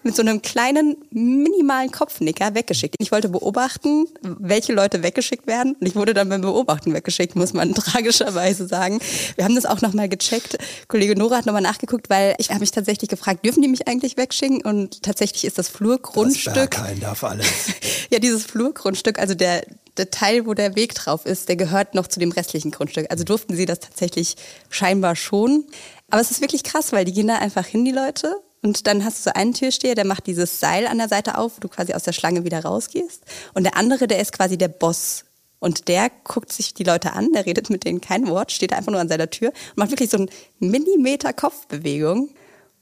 [0.04, 2.96] mit so einem kleinen, minimalen Kopfnicker weggeschickt.
[2.98, 5.76] Ich wollte beobachten, welche Leute weggeschickt werden.
[5.80, 9.00] Und ich wurde dann beim Beobachten weggeschickt, muss man tragischerweise sagen.
[9.36, 10.58] Wir haben das auch nochmal gecheckt.
[10.88, 14.16] Kollege Nora hat nochmal nachgeguckt, weil ich habe mich tatsächlich gefragt, dürfen die mich eigentlich
[14.16, 14.62] wegschicken?
[14.62, 16.54] Und tatsächlich ist das Flurgrundstück.
[16.54, 17.46] Das Berghain darf alles.
[18.10, 19.64] ja, dieses Flurgrundstück, also der,
[19.96, 23.06] der Teil, wo der Weg drauf ist, der gehört noch zu dem restlichen Grundstück.
[23.10, 24.36] Also durften sie das tatsächlich
[24.68, 25.64] scheinbar schon.
[26.10, 28.36] Aber es ist wirklich krass, weil die gehen da einfach hin, die Leute.
[28.64, 31.56] Und dann hast du so einen Türsteher, der macht dieses Seil an der Seite auf,
[31.56, 33.22] wo du quasi aus der Schlange wieder rausgehst.
[33.52, 35.26] Und der andere, der ist quasi der Boss.
[35.58, 38.90] Und der guckt sich die Leute an, der redet mit denen kein Wort, steht einfach
[38.90, 42.30] nur an seiner Tür und macht wirklich so einen Millimeter Kopfbewegung.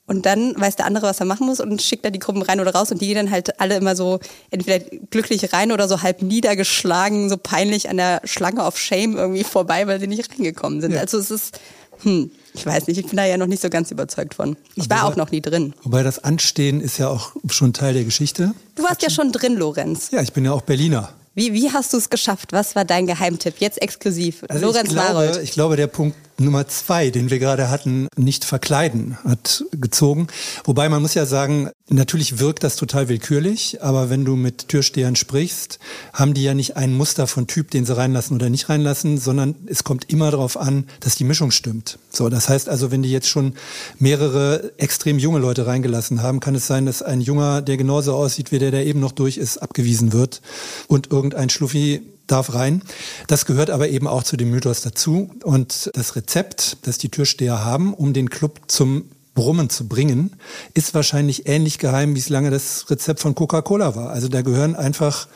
[0.07, 2.61] Und dann weiß der andere, was er machen muss und schickt da die Gruppen rein
[2.61, 4.79] oder raus und die gehen dann halt alle immer so entweder
[5.11, 9.89] glücklich rein oder so halb niedergeschlagen, so peinlich an der Schlange of Shame irgendwie vorbei,
[9.89, 10.93] weil sie nicht reingekommen sind.
[10.93, 11.01] Ja.
[11.01, 11.59] Also es ist,
[12.03, 14.57] hm, ich weiß nicht, ich bin da ja noch nicht so ganz überzeugt von.
[14.75, 15.75] Ich war auch noch nie drin.
[15.83, 18.53] Wobei das Anstehen ist ja auch schon Teil der Geschichte.
[18.75, 20.11] Du warst ja schon drin, Lorenz.
[20.11, 21.11] Ja, ich bin ja auch Berliner.
[21.35, 22.53] Wie, wie hast du es geschafft?
[22.53, 23.55] Was war dein Geheimtipp?
[23.59, 24.45] Jetzt exklusiv.
[24.49, 25.43] Also Lorenz ich glaube, Marold.
[25.43, 30.27] ich glaube, der Punkt Nummer zwei, den wir gerade hatten, nicht verkleiden, hat gezogen.
[30.65, 35.15] Wobei man muss ja sagen, natürlich wirkt das total willkürlich, aber wenn du mit Türstehern
[35.15, 35.79] sprichst,
[36.13, 39.55] haben die ja nicht ein Muster von Typ, den sie reinlassen oder nicht reinlassen, sondern
[39.67, 41.99] es kommt immer darauf an, dass die Mischung stimmt.
[42.11, 43.55] So, das heißt also, wenn die jetzt schon
[43.99, 48.53] mehrere extrem junge Leute reingelassen haben, kann es sein, dass ein Junger, der genauso aussieht
[48.53, 50.41] wie der, der eben noch durch ist, abgewiesen wird
[50.89, 52.83] und irgendein Schluffi darf rein.
[53.29, 55.31] Das gehört aber eben auch zu dem Mythos dazu.
[55.45, 59.05] Und das Rezept, das die Türsteher haben, um den Club zum
[59.35, 60.37] Brummen zu bringen,
[60.75, 64.11] ist wahrscheinlich ähnlich geheim, wie es lange das Rezept von Coca-Cola war.
[64.11, 65.29] Also da gehören einfach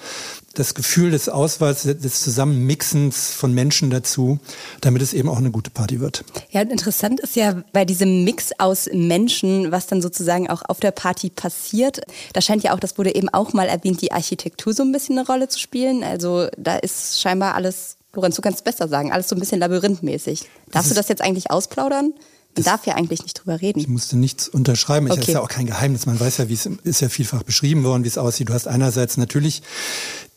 [0.57, 4.39] das Gefühl des Auswahls, des Zusammenmixens von Menschen dazu,
[4.81, 6.25] damit es eben auch eine gute Party wird.
[6.51, 10.93] Ja, interessant ist ja bei diesem Mix aus Menschen, was dann sozusagen auch auf der
[10.93, 12.01] Party passiert.
[12.33, 15.19] Da scheint ja auch, das wurde eben auch mal erwähnt, die Architektur so ein bisschen
[15.19, 16.03] eine Rolle zu spielen.
[16.03, 19.61] Also da ist scheinbar alles, Lorenz, du kannst es besser sagen, alles so ein bisschen
[19.61, 20.49] labyrinthmäßig.
[20.73, 22.15] Darfst du das jetzt eigentlich ausplaudern?
[22.57, 23.79] Man darf ja eigentlich nicht drüber reden.
[23.79, 25.07] Ich musste nichts unterschreiben.
[25.09, 25.17] Okay.
[25.19, 26.07] Das ist ja auch kein Geheimnis.
[26.07, 28.49] Man weiß ja, wie es ist ja vielfach beschrieben worden, wie es aussieht.
[28.49, 29.63] Du hast einerseits natürlich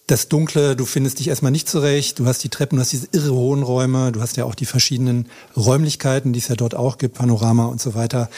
[0.10, 3.08] das Dunkle, du findest dich erstmal nicht zurecht, du hast die Treppen, du hast diese
[3.12, 6.98] irre hohen Räume, du hast ja auch die verschiedenen Räumlichkeiten, die es ja dort auch
[6.98, 8.30] gibt, Panorama und so weiter.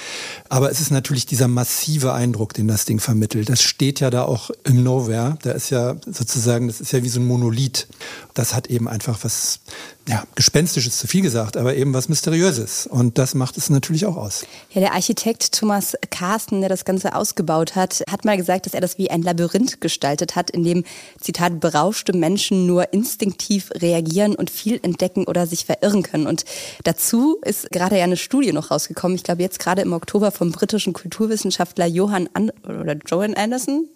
[0.49, 3.47] Aber es ist natürlich dieser massive Eindruck, den das Ding vermittelt.
[3.49, 5.37] Das steht ja da auch im Nowhere.
[5.43, 7.87] Da ist ja sozusagen, das ist ja wie so ein Monolith.
[8.33, 9.61] Das hat eben einfach was,
[10.07, 12.87] ja, gespenstisch ist zu viel gesagt, aber eben was Mysteriöses.
[12.87, 14.45] Und das macht es natürlich auch aus.
[14.71, 18.81] Ja, der Architekt Thomas Carsten, der das Ganze ausgebaut hat, hat mal gesagt, dass er
[18.81, 20.83] das wie ein Labyrinth gestaltet hat, in dem,
[21.19, 26.25] Zitat, berauschte Menschen nur instinktiv reagieren und viel entdecken oder sich verirren können.
[26.25, 26.45] Und
[26.83, 30.51] dazu ist gerade ja eine Studie noch rausgekommen, ich glaube jetzt gerade im Oktober vom
[30.51, 33.87] britischen Kulturwissenschaftler Johann An oder Joan Anderson,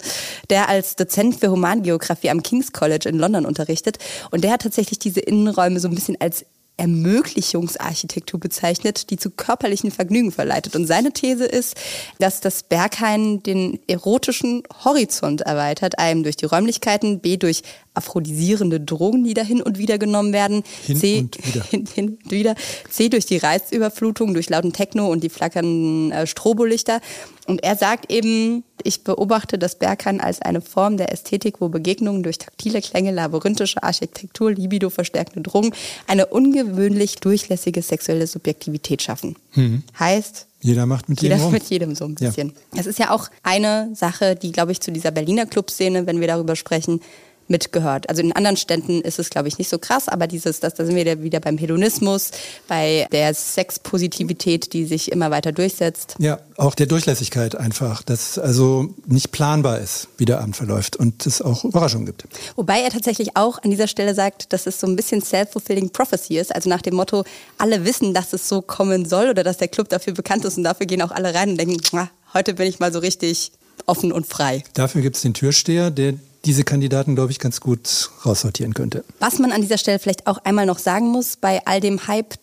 [0.51, 3.97] der als Dozent für Humangeografie am King's College in London unterrichtet.
[4.29, 6.45] Und der hat tatsächlich diese Innenräume so ein bisschen als
[6.77, 10.75] Ermöglichungsarchitektur bezeichnet, die zu körperlichen Vergnügen verleitet.
[10.75, 11.75] Und seine These ist,
[12.19, 17.61] dass das Berghain den erotischen Horizont erweitert, einem durch die Räumlichkeiten, b durch
[17.93, 21.63] aphrodisierende Drogen, die da hin und wieder genommen werden, Hin c und wieder.
[21.69, 22.55] hin, hin und wieder,
[22.89, 26.99] c durch die Reizüberflutung, durch lauten Techno und die flackernden äh, Strobolichter.
[27.47, 32.23] Und er sagt eben, ich beobachte das Berghain als eine Form der Ästhetik, wo Begegnungen
[32.23, 35.71] durch taktile Klänge, labyrinthische Architektur, Libido verstärkende Drogen
[36.07, 39.35] eine ungewöhnlich durchlässige sexuelle Subjektivität schaffen.
[39.55, 39.83] Mhm.
[39.99, 41.53] Heißt, Jeder macht mit jeder jedem rum.
[41.53, 42.27] mit jedem so ein Ja.
[42.27, 42.53] bisschen.
[42.73, 46.27] Das ist ja auch eine Sache, die, glaube ich, zu dieser Berliner Clubszene, wenn wir
[46.27, 47.01] darüber sprechen,
[47.47, 48.09] mitgehört.
[48.09, 50.85] Also in anderen Städten ist es, glaube ich, nicht so krass, aber dieses, das, da
[50.85, 52.31] sind wir wieder beim Hedonismus,
[52.67, 56.15] bei der Sexpositivität, die sich immer weiter durchsetzt.
[56.19, 61.25] Ja, auch der Durchlässigkeit einfach, dass also nicht planbar ist, wie der Abend verläuft und
[61.25, 62.25] es auch Überraschungen gibt.
[62.55, 66.37] Wobei er tatsächlich auch an dieser Stelle sagt, dass es so ein bisschen self-fulfilling prophecy
[66.37, 67.23] ist, also nach dem Motto,
[67.57, 70.63] alle wissen, dass es so kommen soll oder dass der Club dafür bekannt ist und
[70.63, 73.51] dafür gehen auch alle rein und denken, "Ah, heute bin ich mal so richtig
[73.85, 74.63] offen und frei.
[74.73, 76.13] Dafür gibt es den Türsteher, der
[76.45, 79.03] diese Kandidaten, glaube ich, ganz gut raussortieren könnte.
[79.19, 82.35] Was man an dieser Stelle vielleicht auch einmal noch sagen muss, bei all dem Hype,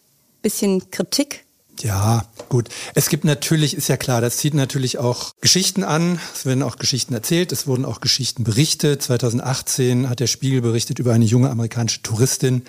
[0.42, 1.44] bisschen Kritik.
[1.80, 2.68] Ja, gut.
[2.94, 6.20] Es gibt natürlich, ist ja klar, das zieht natürlich auch Geschichten an.
[6.34, 9.02] Es werden auch Geschichten erzählt, es wurden auch Geschichten berichtet.
[9.02, 12.62] 2018 hat der Spiegel berichtet über eine junge amerikanische Touristin,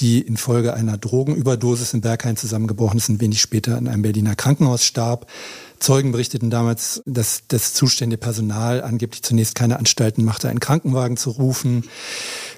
[0.00, 4.84] die infolge einer Drogenüberdosis in Berghain zusammengebrochen ist und wenig später in einem Berliner Krankenhaus
[4.84, 5.26] starb.
[5.80, 11.30] Zeugen berichteten damals, dass das zuständige Personal angeblich zunächst keine Anstalten machte, einen Krankenwagen zu
[11.30, 11.84] rufen.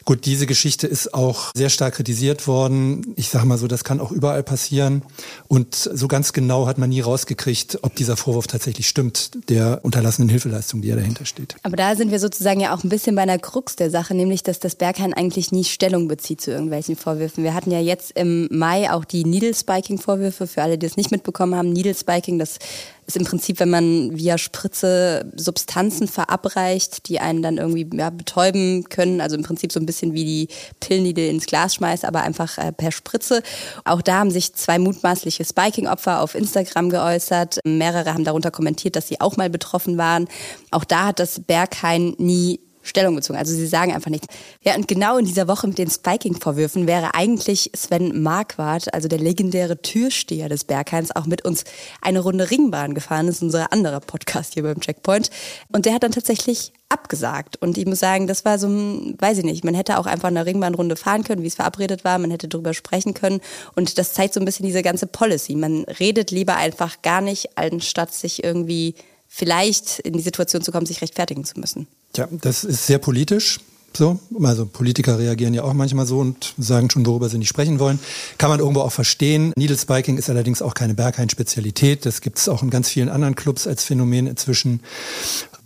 [0.05, 3.15] Gut, diese Geschichte ist auch sehr stark kritisiert worden.
[3.15, 5.03] Ich sage mal so, das kann auch überall passieren.
[5.47, 10.29] Und so ganz genau hat man nie rausgekriegt, ob dieser Vorwurf tatsächlich stimmt, der unterlassenen
[10.29, 11.55] Hilfeleistung, die ja dahinter steht.
[11.63, 14.43] Aber da sind wir sozusagen ja auch ein bisschen bei einer Krux der Sache, nämlich
[14.43, 17.32] dass das Berghain eigentlich nie Stellung bezieht zu irgendwelchen Vorwürfen.
[17.37, 20.97] Wir hatten ja jetzt im Mai auch die Needle Spiking Vorwürfe für alle, die es
[20.97, 21.73] nicht mitbekommen haben.
[21.73, 22.59] Needle Spiking, das
[23.07, 28.85] ist im Prinzip, wenn man via Spritze Substanzen verabreicht, die einen dann irgendwie ja, betäuben
[28.85, 29.21] können.
[29.21, 30.49] Also im Prinzip so ein bisschen wie die
[30.81, 33.43] Pillnidel ins Glas schmeißt, aber einfach äh, per Spritze.
[33.85, 37.59] Auch da haben sich zwei mutmaßliche Spiking-Opfer auf Instagram geäußert.
[37.65, 40.29] Mehrere haben darunter kommentiert, dass sie auch mal betroffen waren.
[40.71, 43.39] Auch da hat das Berghain nie Stellung bezogen.
[43.39, 44.27] Also sie sagen einfach nichts.
[44.63, 49.19] Ja, und genau in dieser Woche mit den Spiking-Vorwürfen wäre eigentlich Sven Marquardt, also der
[49.19, 51.65] legendäre Türsteher des Berghains, auch mit uns
[52.01, 53.27] eine Runde Ringbahn gefahren.
[53.27, 55.31] Das ist unser anderer Podcast hier beim Checkpoint.
[55.73, 57.57] Und der hat dann tatsächlich abgesagt.
[57.61, 60.29] Und ich muss sagen, das war so ein, weiß ich nicht, man hätte auch einfach
[60.29, 62.19] eine Ringbahnrunde fahren können, wie es verabredet war.
[62.19, 63.41] Man hätte drüber sprechen können.
[63.75, 65.57] Und das zeigt so ein bisschen diese ganze Policy.
[65.57, 68.95] Man redet lieber einfach gar nicht, anstatt sich irgendwie
[69.27, 71.89] vielleicht in die Situation zu kommen, sich rechtfertigen zu müssen.
[72.13, 73.59] Tja, das ist sehr politisch.
[73.95, 77.79] So, also Politiker reagieren ja auch manchmal so und sagen schon, worüber sie nicht sprechen
[77.79, 77.99] wollen.
[78.39, 79.53] Kann man irgendwo auch verstehen.
[79.55, 82.07] Needle Spiking ist allerdings auch keine Berghain-Spezialität.
[82.07, 84.81] Das gibt es auch in ganz vielen anderen Clubs als Phänomen inzwischen.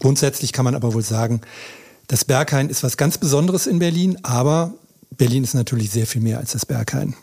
[0.00, 1.40] Grundsätzlich kann man aber wohl sagen,
[2.09, 4.74] das Berghain ist was ganz Besonderes in Berlin, aber
[5.16, 7.14] Berlin ist natürlich sehr viel mehr als das Berghain.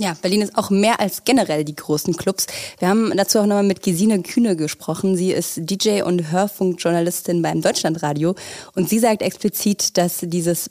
[0.00, 2.46] Ja, Berlin ist auch mehr als generell die großen Clubs.
[2.78, 5.16] Wir haben dazu auch nochmal mit Gesine Kühne gesprochen.
[5.16, 8.36] Sie ist DJ und Hörfunkjournalistin beim Deutschlandradio
[8.76, 10.70] und sie sagt explizit, dass dieses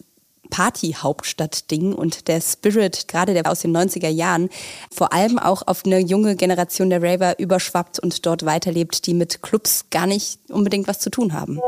[0.50, 4.48] Party-Hauptstadt-Ding und der Spirit, gerade der aus den 90er Jahren,
[4.90, 9.42] vor allem auch auf eine junge Generation der Raver überschwappt und dort weiterlebt, die mit
[9.42, 11.60] Clubs gar nicht unbedingt was zu tun haben.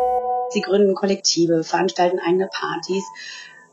[0.51, 3.03] Sie gründen Kollektive, veranstalten eigene Partys,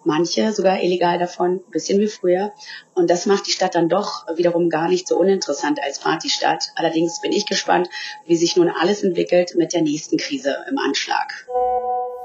[0.07, 2.53] manche sogar illegal davon, ein bisschen wie früher.
[2.95, 6.71] Und das macht die Stadt dann doch wiederum gar nicht so uninteressant als Partystadt.
[6.77, 7.89] Allerdings bin ich gespannt,
[8.27, 11.47] wie sich nun alles entwickelt mit der nächsten Krise im Anschlag.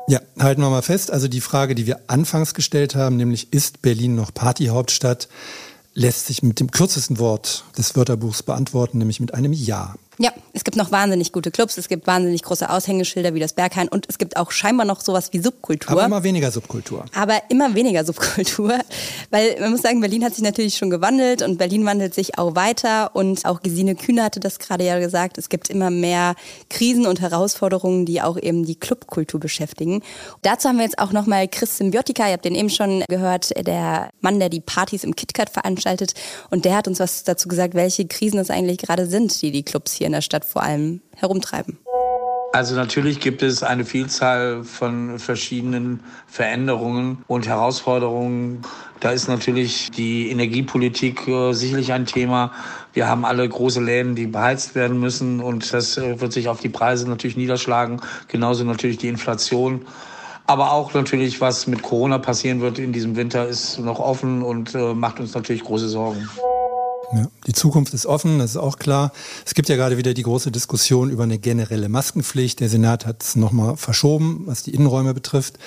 [0.07, 1.11] Ja, halten wir mal fest.
[1.11, 5.27] Also die Frage, die wir anfangs gestellt haben, nämlich ist Berlin noch Partyhauptstadt,
[5.93, 9.95] lässt sich mit dem kürzesten Wort des Wörterbuchs beantworten, nämlich mit einem Ja.
[10.21, 13.87] Ja, es gibt noch wahnsinnig gute Clubs, es gibt wahnsinnig große Aushängeschilder wie das Berghain
[13.87, 15.93] und es gibt auch scheinbar noch sowas wie Subkultur.
[15.93, 17.05] Aber immer weniger Subkultur.
[17.15, 18.77] Aber immer weniger Subkultur,
[19.31, 22.53] weil man muss sagen, Berlin hat sich natürlich schon gewandelt und Berlin wandelt sich auch
[22.53, 26.35] weiter und auch Gesine Kühne hatte das gerade ja gesagt, es gibt immer mehr
[26.69, 30.03] Krisen und Herausforderungen, die auch eben die Clubkultur beschäftigen.
[30.43, 34.11] Dazu haben wir jetzt auch nochmal Chris Symbiotika, ihr habt den eben schon gehört, der
[34.19, 36.13] Mann, der die Partys im KitKat veranstaltet
[36.51, 39.63] und der hat uns was dazu gesagt, welche Krisen es eigentlich gerade sind, die die
[39.63, 41.77] Clubs hier in der Stadt vor allem herumtreiben?
[42.53, 48.61] Also natürlich gibt es eine Vielzahl von verschiedenen Veränderungen und Herausforderungen.
[48.99, 52.51] Da ist natürlich die Energiepolitik äh, sicherlich ein Thema.
[52.91, 56.59] Wir haben alle große Läden, die beheizt werden müssen und das äh, wird sich auf
[56.59, 58.01] die Preise natürlich niederschlagen.
[58.27, 59.85] Genauso natürlich die Inflation.
[60.45, 64.75] Aber auch natürlich, was mit Corona passieren wird in diesem Winter, ist noch offen und
[64.75, 66.27] äh, macht uns natürlich große Sorgen.
[67.13, 69.11] Ja, die Zukunft ist offen, das ist auch klar.
[69.45, 72.61] Es gibt ja gerade wieder die große Diskussion über eine generelle Maskenpflicht.
[72.61, 75.59] Der Senat hat es nochmal verschoben, was die Innenräume betrifft.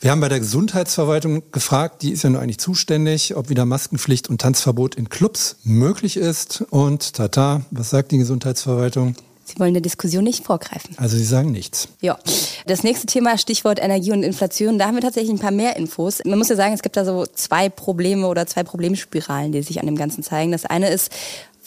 [0.00, 4.30] Wir haben bei der Gesundheitsverwaltung gefragt, die ist ja nur eigentlich zuständig, ob wieder Maskenpflicht
[4.30, 6.64] und Tanzverbot in Clubs möglich ist.
[6.70, 9.14] Und tata, was sagt die Gesundheitsverwaltung?
[9.50, 10.94] Sie wollen der Diskussion nicht vorgreifen.
[10.96, 11.88] Also Sie sagen nichts.
[12.00, 12.18] Ja.
[12.66, 16.20] Das nächste Thema, Stichwort Energie und Inflation, da haben wir tatsächlich ein paar mehr Infos.
[16.24, 19.80] Man muss ja sagen, es gibt da so zwei Probleme oder zwei Problemspiralen, die sich
[19.80, 20.52] an dem Ganzen zeigen.
[20.52, 21.10] Das eine ist,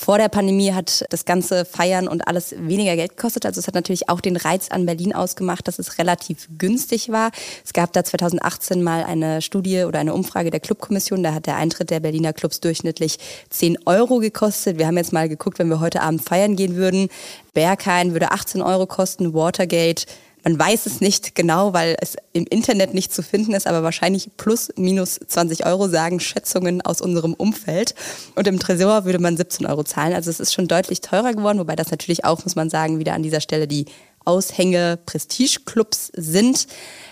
[0.03, 3.45] vor der Pandemie hat das ganze Feiern und alles weniger Geld gekostet.
[3.45, 7.31] Also es hat natürlich auch den Reiz an Berlin ausgemacht, dass es relativ günstig war.
[7.63, 11.23] Es gab da 2018 mal eine Studie oder eine Umfrage der Clubkommission.
[11.23, 13.17] Da hat der Eintritt der Berliner Clubs durchschnittlich
[13.49, 14.77] 10 Euro gekostet.
[14.77, 17.07] Wir haben jetzt mal geguckt, wenn wir heute Abend feiern gehen würden.
[17.53, 20.05] Berghain würde 18 Euro kosten, Watergate
[20.43, 24.29] man weiß es nicht genau, weil es im Internet nicht zu finden ist, aber wahrscheinlich
[24.35, 27.95] plus minus 20 Euro sagen Schätzungen aus unserem Umfeld.
[28.35, 30.13] Und im Tresor würde man 17 Euro zahlen.
[30.13, 33.13] Also es ist schon deutlich teurer geworden, wobei das natürlich auch, muss man sagen, wieder
[33.13, 33.85] an dieser Stelle die
[34.25, 36.67] Aushänge Prestigeclubs sind.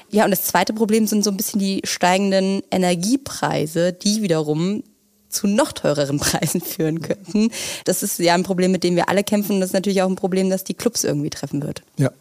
[0.10, 4.84] Ja, und das zweite Problem sind so ein bisschen die steigenden Energiepreise, die wiederum
[5.32, 7.52] zu noch teureren Preisen führen könnten.
[7.86, 9.60] Das ist ja ein Problem, mit dem wir alle kämpfen.
[9.60, 11.82] Das ist natürlich auch ein Problem, das die Clubs irgendwie treffen wird.
[11.98, 12.12] Ja,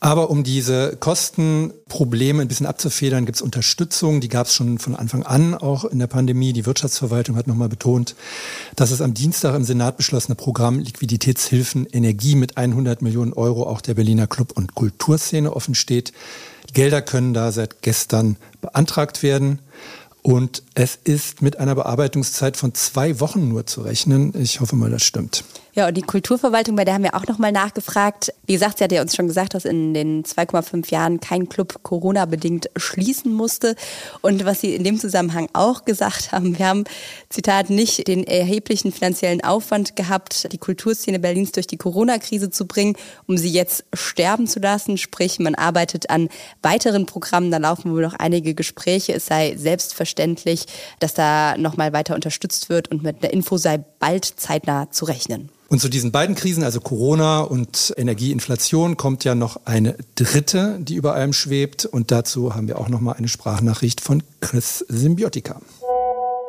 [0.00, 4.20] aber um diese Kostenprobleme ein bisschen abzufedern, gibt es Unterstützung.
[4.20, 6.52] Die gab es schon von Anfang an, auch in der Pandemie.
[6.52, 8.14] Die Wirtschaftsverwaltung hat nochmal betont,
[8.76, 13.80] dass es am Dienstag im Senat beschlossene Programm Liquiditätshilfen Energie mit 100 Millionen Euro auch
[13.80, 16.12] der Berliner Club- und Kulturszene offen steht.
[16.72, 19.58] Gelder können da seit gestern beantragt werden.
[20.22, 24.32] Und es ist mit einer Bearbeitungszeit von zwei Wochen nur zu rechnen.
[24.38, 25.44] Ich hoffe mal, das stimmt.
[25.74, 28.32] Ja, und die Kulturverwaltung, bei der haben wir auch nochmal nachgefragt.
[28.46, 31.84] Wie gesagt, sie hat ja uns schon gesagt, dass in den 2,5 Jahren kein Club
[31.84, 33.76] Corona-bedingt schließen musste.
[34.20, 36.82] Und was sie in dem Zusammenhang auch gesagt haben, wir haben,
[37.30, 42.96] Zitat, nicht den erheblichen finanziellen Aufwand gehabt, die Kulturszene Berlins durch die Corona-Krise zu bringen,
[43.26, 44.96] um sie jetzt sterben zu lassen.
[44.96, 46.30] Sprich, man arbeitet an
[46.62, 49.12] weiteren Programmen, da laufen wohl noch einige Gespräche.
[49.12, 50.64] Es sei selbstverständlich,
[51.00, 55.50] dass da nochmal weiter unterstützt wird und mit einer Info sei bald zeitnah zu rechnen.
[55.68, 60.94] Und zu diesen beiden Krisen, also Corona und Energieinflation, kommt ja noch eine dritte, die
[60.94, 61.84] über allem schwebt.
[61.84, 65.60] Und dazu haben wir auch noch mal eine Sprachnachricht von Chris Symbiotika.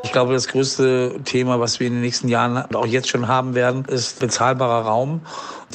[0.02, 3.28] Ich glaube, das größte Thema, was wir in den nächsten Jahren und auch jetzt schon
[3.28, 5.22] haben werden, ist bezahlbarer Raum.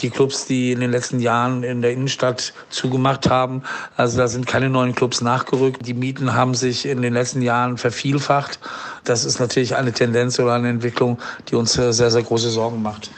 [0.00, 3.62] Die Clubs, die in den letzten Jahren in der Innenstadt zugemacht haben,
[3.96, 5.86] also da sind keine neuen Clubs nachgerückt.
[5.86, 8.58] Die Mieten haben sich in den letzten Jahren vervielfacht.
[9.04, 11.18] Das ist natürlich eine Tendenz oder eine Entwicklung,
[11.50, 13.10] die uns sehr, sehr große Sorgen macht.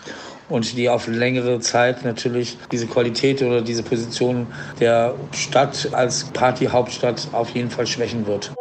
[0.48, 4.46] und die auf längere Zeit natürlich diese Qualität oder diese Position
[4.80, 8.52] der Stadt als Partyhauptstadt auf jeden Fall schwächen wird.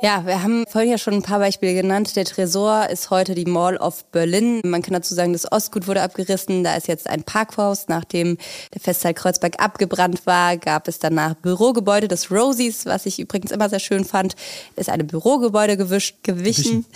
[0.00, 2.14] Ja, wir haben vorhin ja schon ein paar Beispiele genannt.
[2.14, 4.60] Der Tresor ist heute die Mall of Berlin.
[4.64, 6.62] Man kann dazu sagen, das Ostgut wurde abgerissen.
[6.62, 7.88] Da ist jetzt ein Parkhaus.
[7.88, 8.38] Nachdem
[8.72, 13.68] der Festsaal Kreuzberg abgebrannt war, gab es danach Bürogebäude des Rosies, was ich übrigens immer
[13.68, 14.36] sehr schön fand.
[14.76, 16.86] Ist eine Bürogebäude gewischt, gewichen.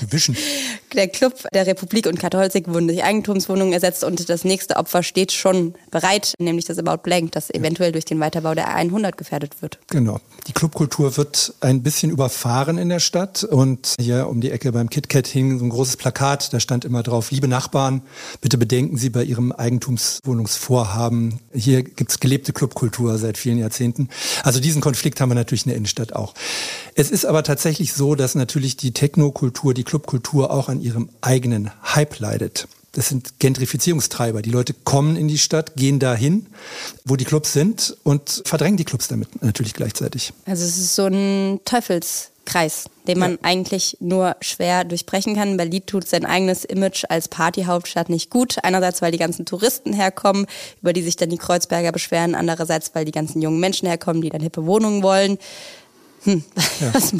[0.00, 0.36] Gewischen.
[0.94, 5.32] Der Club der Republik und Katholzig wurden durch Eigentumswohnungen ersetzt und das nächste Opfer steht
[5.32, 9.78] schon bereit, nämlich das About Blank, das eventuell durch den Weiterbau der 100 gefährdet wird.
[9.88, 10.20] Genau.
[10.48, 14.90] Die Clubkultur wird ein bisschen überfahren in der Stadt und hier um die Ecke beim
[14.90, 18.02] KitKat hing so ein großes Plakat, da stand immer drauf, liebe Nachbarn,
[18.42, 24.10] bitte bedenken Sie bei Ihrem Eigentumswohnungsvorhaben, hier gibt's gelebte Clubkultur seit vielen Jahrzehnten.
[24.44, 26.34] Also diesen Konflikt haben wir natürlich in der Innenstadt auch.
[26.94, 31.70] Es ist aber tatsächlich so, dass natürlich die Technokultur, die Clubkultur auch an ihrem eigenen
[31.82, 32.68] Hype leidet.
[32.92, 34.42] Das sind Gentrifizierungstreiber.
[34.42, 36.46] Die Leute kommen in die Stadt, gehen dahin,
[37.06, 40.34] wo die Clubs sind und verdrängen die Clubs damit natürlich gleichzeitig.
[40.44, 43.38] Also es ist so ein Teufelskreis, den man ja.
[43.44, 45.56] eigentlich nur schwer durchbrechen kann.
[45.56, 48.56] Berlin tut sein eigenes Image als Partyhauptstadt nicht gut.
[48.62, 50.44] Einerseits, weil die ganzen Touristen herkommen,
[50.82, 52.34] über die sich dann die Kreuzberger beschweren.
[52.34, 55.38] Andererseits, weil die ganzen jungen Menschen herkommen, die dann hippe Wohnungen wollen.
[56.24, 56.44] Hm.
[56.80, 56.90] Ja.
[56.94, 57.16] also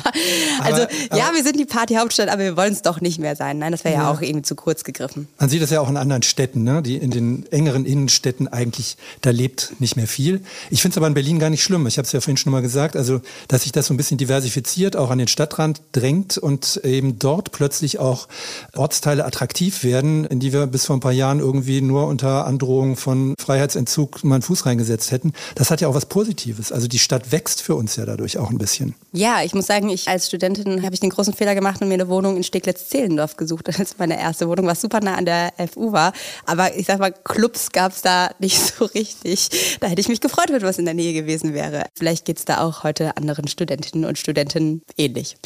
[0.60, 3.58] aber, aber, ja, wir sind die Partyhauptstadt, aber wir wollen es doch nicht mehr sein.
[3.58, 4.02] Nein, das wäre ja.
[4.02, 4.10] ja.
[4.10, 5.28] auch irgendwie zu kurz gegriffen.
[5.38, 6.82] Man sieht das ja auch in anderen Städten, ne?
[6.82, 10.42] die in den engeren Innenstädten eigentlich, da lebt nicht mehr viel.
[10.70, 11.86] Ich finde es aber in Berlin gar nicht schlimm.
[11.86, 14.18] Ich habe es ja vorhin schon mal gesagt, also dass sich das so ein bisschen
[14.18, 18.28] diversifiziert, auch an den Stadtrand drängt und eben dort plötzlich auch
[18.74, 22.96] Ortsteile attraktiv werden, in die wir bis vor ein paar Jahren irgendwie nur unter Androhung
[22.96, 25.32] von Freiheitsentzug mal einen Fuß reingesetzt hätten.
[25.54, 26.72] Das hat ja auch was Positives.
[26.72, 28.91] Also die Stadt wächst für uns ja dadurch auch ein bisschen.
[29.14, 31.94] Ja, ich muss sagen, ich als Studentin habe ich den großen Fehler gemacht und mir
[31.94, 35.92] eine Wohnung in Steglitz-Zehlendorf gesucht als meine erste Wohnung, was super nah an der FU
[35.92, 36.12] war.
[36.46, 39.78] Aber ich sag mal, Clubs gab es da nicht so richtig.
[39.80, 41.84] Da hätte ich mich gefreut, wenn was in der Nähe gewesen wäre.
[41.94, 45.36] Vielleicht geht es da auch heute anderen Studentinnen und Studenten ähnlich.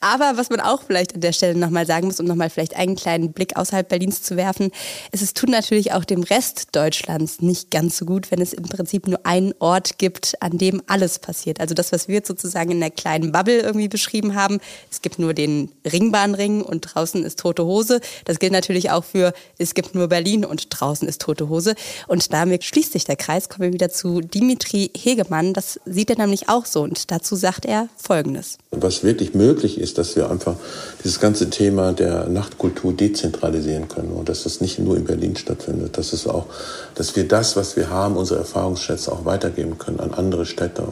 [0.00, 2.96] Aber was man auch vielleicht an der Stelle nochmal sagen muss, um nochmal vielleicht einen
[2.96, 4.70] kleinen Blick außerhalb Berlins zu werfen,
[5.12, 8.64] ist, es tut natürlich auch dem Rest Deutschlands nicht ganz so gut, wenn es im
[8.64, 11.60] Prinzip nur einen Ort gibt, an dem alles passiert.
[11.60, 14.60] Also das, was wir sozusagen in der kleinen Bubble irgendwie beschrieben haben.
[14.90, 18.00] Es gibt nur den Ringbahnring und draußen ist tote Hose.
[18.24, 21.74] Das gilt natürlich auch für, es gibt nur Berlin und draußen ist tote Hose.
[22.06, 23.48] Und damit schließt sich der Kreis.
[23.48, 25.52] Kommen wir wieder zu Dimitri Hegemann.
[25.52, 26.82] Das sieht er nämlich auch so.
[26.82, 28.58] Und dazu sagt er Folgendes.
[28.70, 30.56] Was wirklich möglich ist, dass wir einfach
[31.02, 35.98] dieses ganze Thema der Nachtkultur dezentralisieren können und dass das nicht nur in Berlin stattfindet,
[35.98, 36.46] dass es auch,
[36.94, 40.82] dass wir das, was wir haben, unsere Erfahrungsschätze auch weitergeben können an andere Städte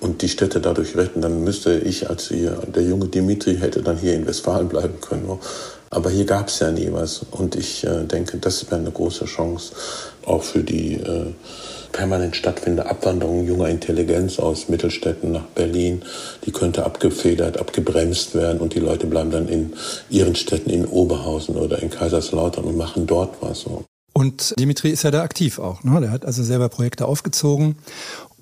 [0.00, 3.98] und die Städte dadurch retten, dann müsste ich als hier, der junge Dimitri hätte dann
[3.98, 5.38] hier in Westfalen bleiben können.
[5.90, 7.26] Aber hier gab es ja nie was.
[7.30, 9.72] Und ich äh, denke, das wäre eine große Chance,
[10.24, 11.34] auch für die äh,
[11.92, 16.02] permanent stattfindende Abwanderung junger Intelligenz aus Mittelstädten nach Berlin.
[16.46, 19.72] Die könnte abgefedert, abgebremst werden und die Leute bleiben dann in
[20.08, 23.66] ihren Städten in Oberhausen oder in Kaiserslautern und machen dort was.
[24.12, 25.82] Und Dimitri ist ja da aktiv auch.
[25.84, 26.00] Ne?
[26.00, 27.76] Der hat also selber Projekte aufgezogen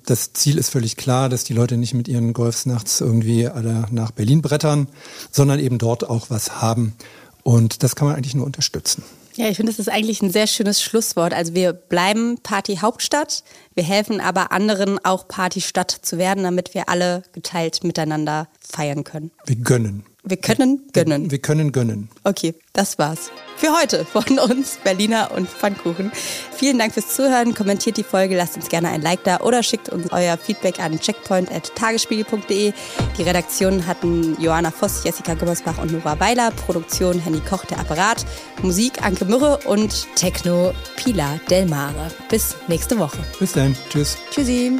[0.09, 3.85] das Ziel ist völlig klar, dass die Leute nicht mit ihren Golfs nachts irgendwie alle
[3.91, 4.87] nach Berlin brettern,
[5.31, 6.95] sondern eben dort auch was haben.
[7.43, 9.03] Und das kann man eigentlich nur unterstützen.
[9.35, 11.33] Ja, ich finde, das ist eigentlich ein sehr schönes Schlusswort.
[11.33, 13.43] Also wir bleiben Party-Hauptstadt,
[13.73, 19.31] wir helfen aber anderen auch Party-Stadt zu werden, damit wir alle geteilt miteinander feiern können.
[19.45, 20.03] Wir gönnen.
[20.29, 21.31] Wir können gönnen.
[21.31, 22.09] Wir, können gönnen.
[22.23, 26.11] Okay, das war's für heute von uns, Berliner und Pfannkuchen.
[26.55, 27.53] Vielen Dank fürs Zuhören.
[27.53, 30.99] Kommentiert die Folge, lasst uns gerne ein Like da oder schickt uns euer Feedback an
[30.99, 32.73] checkpoint.tagesspiegel.de.
[33.17, 36.51] Die Redaktion hatten Johanna Voss, Jessica Gummersbach und Nora Weiler.
[36.51, 38.25] Produktion Henny Koch, der Apparat.
[38.61, 42.11] Musik Anke Mürre und Techno Pilar Del Mare.
[42.29, 43.17] Bis nächste Woche.
[43.39, 43.75] Bis dann.
[43.89, 44.17] Tschüss.
[44.31, 44.79] Tschüssi.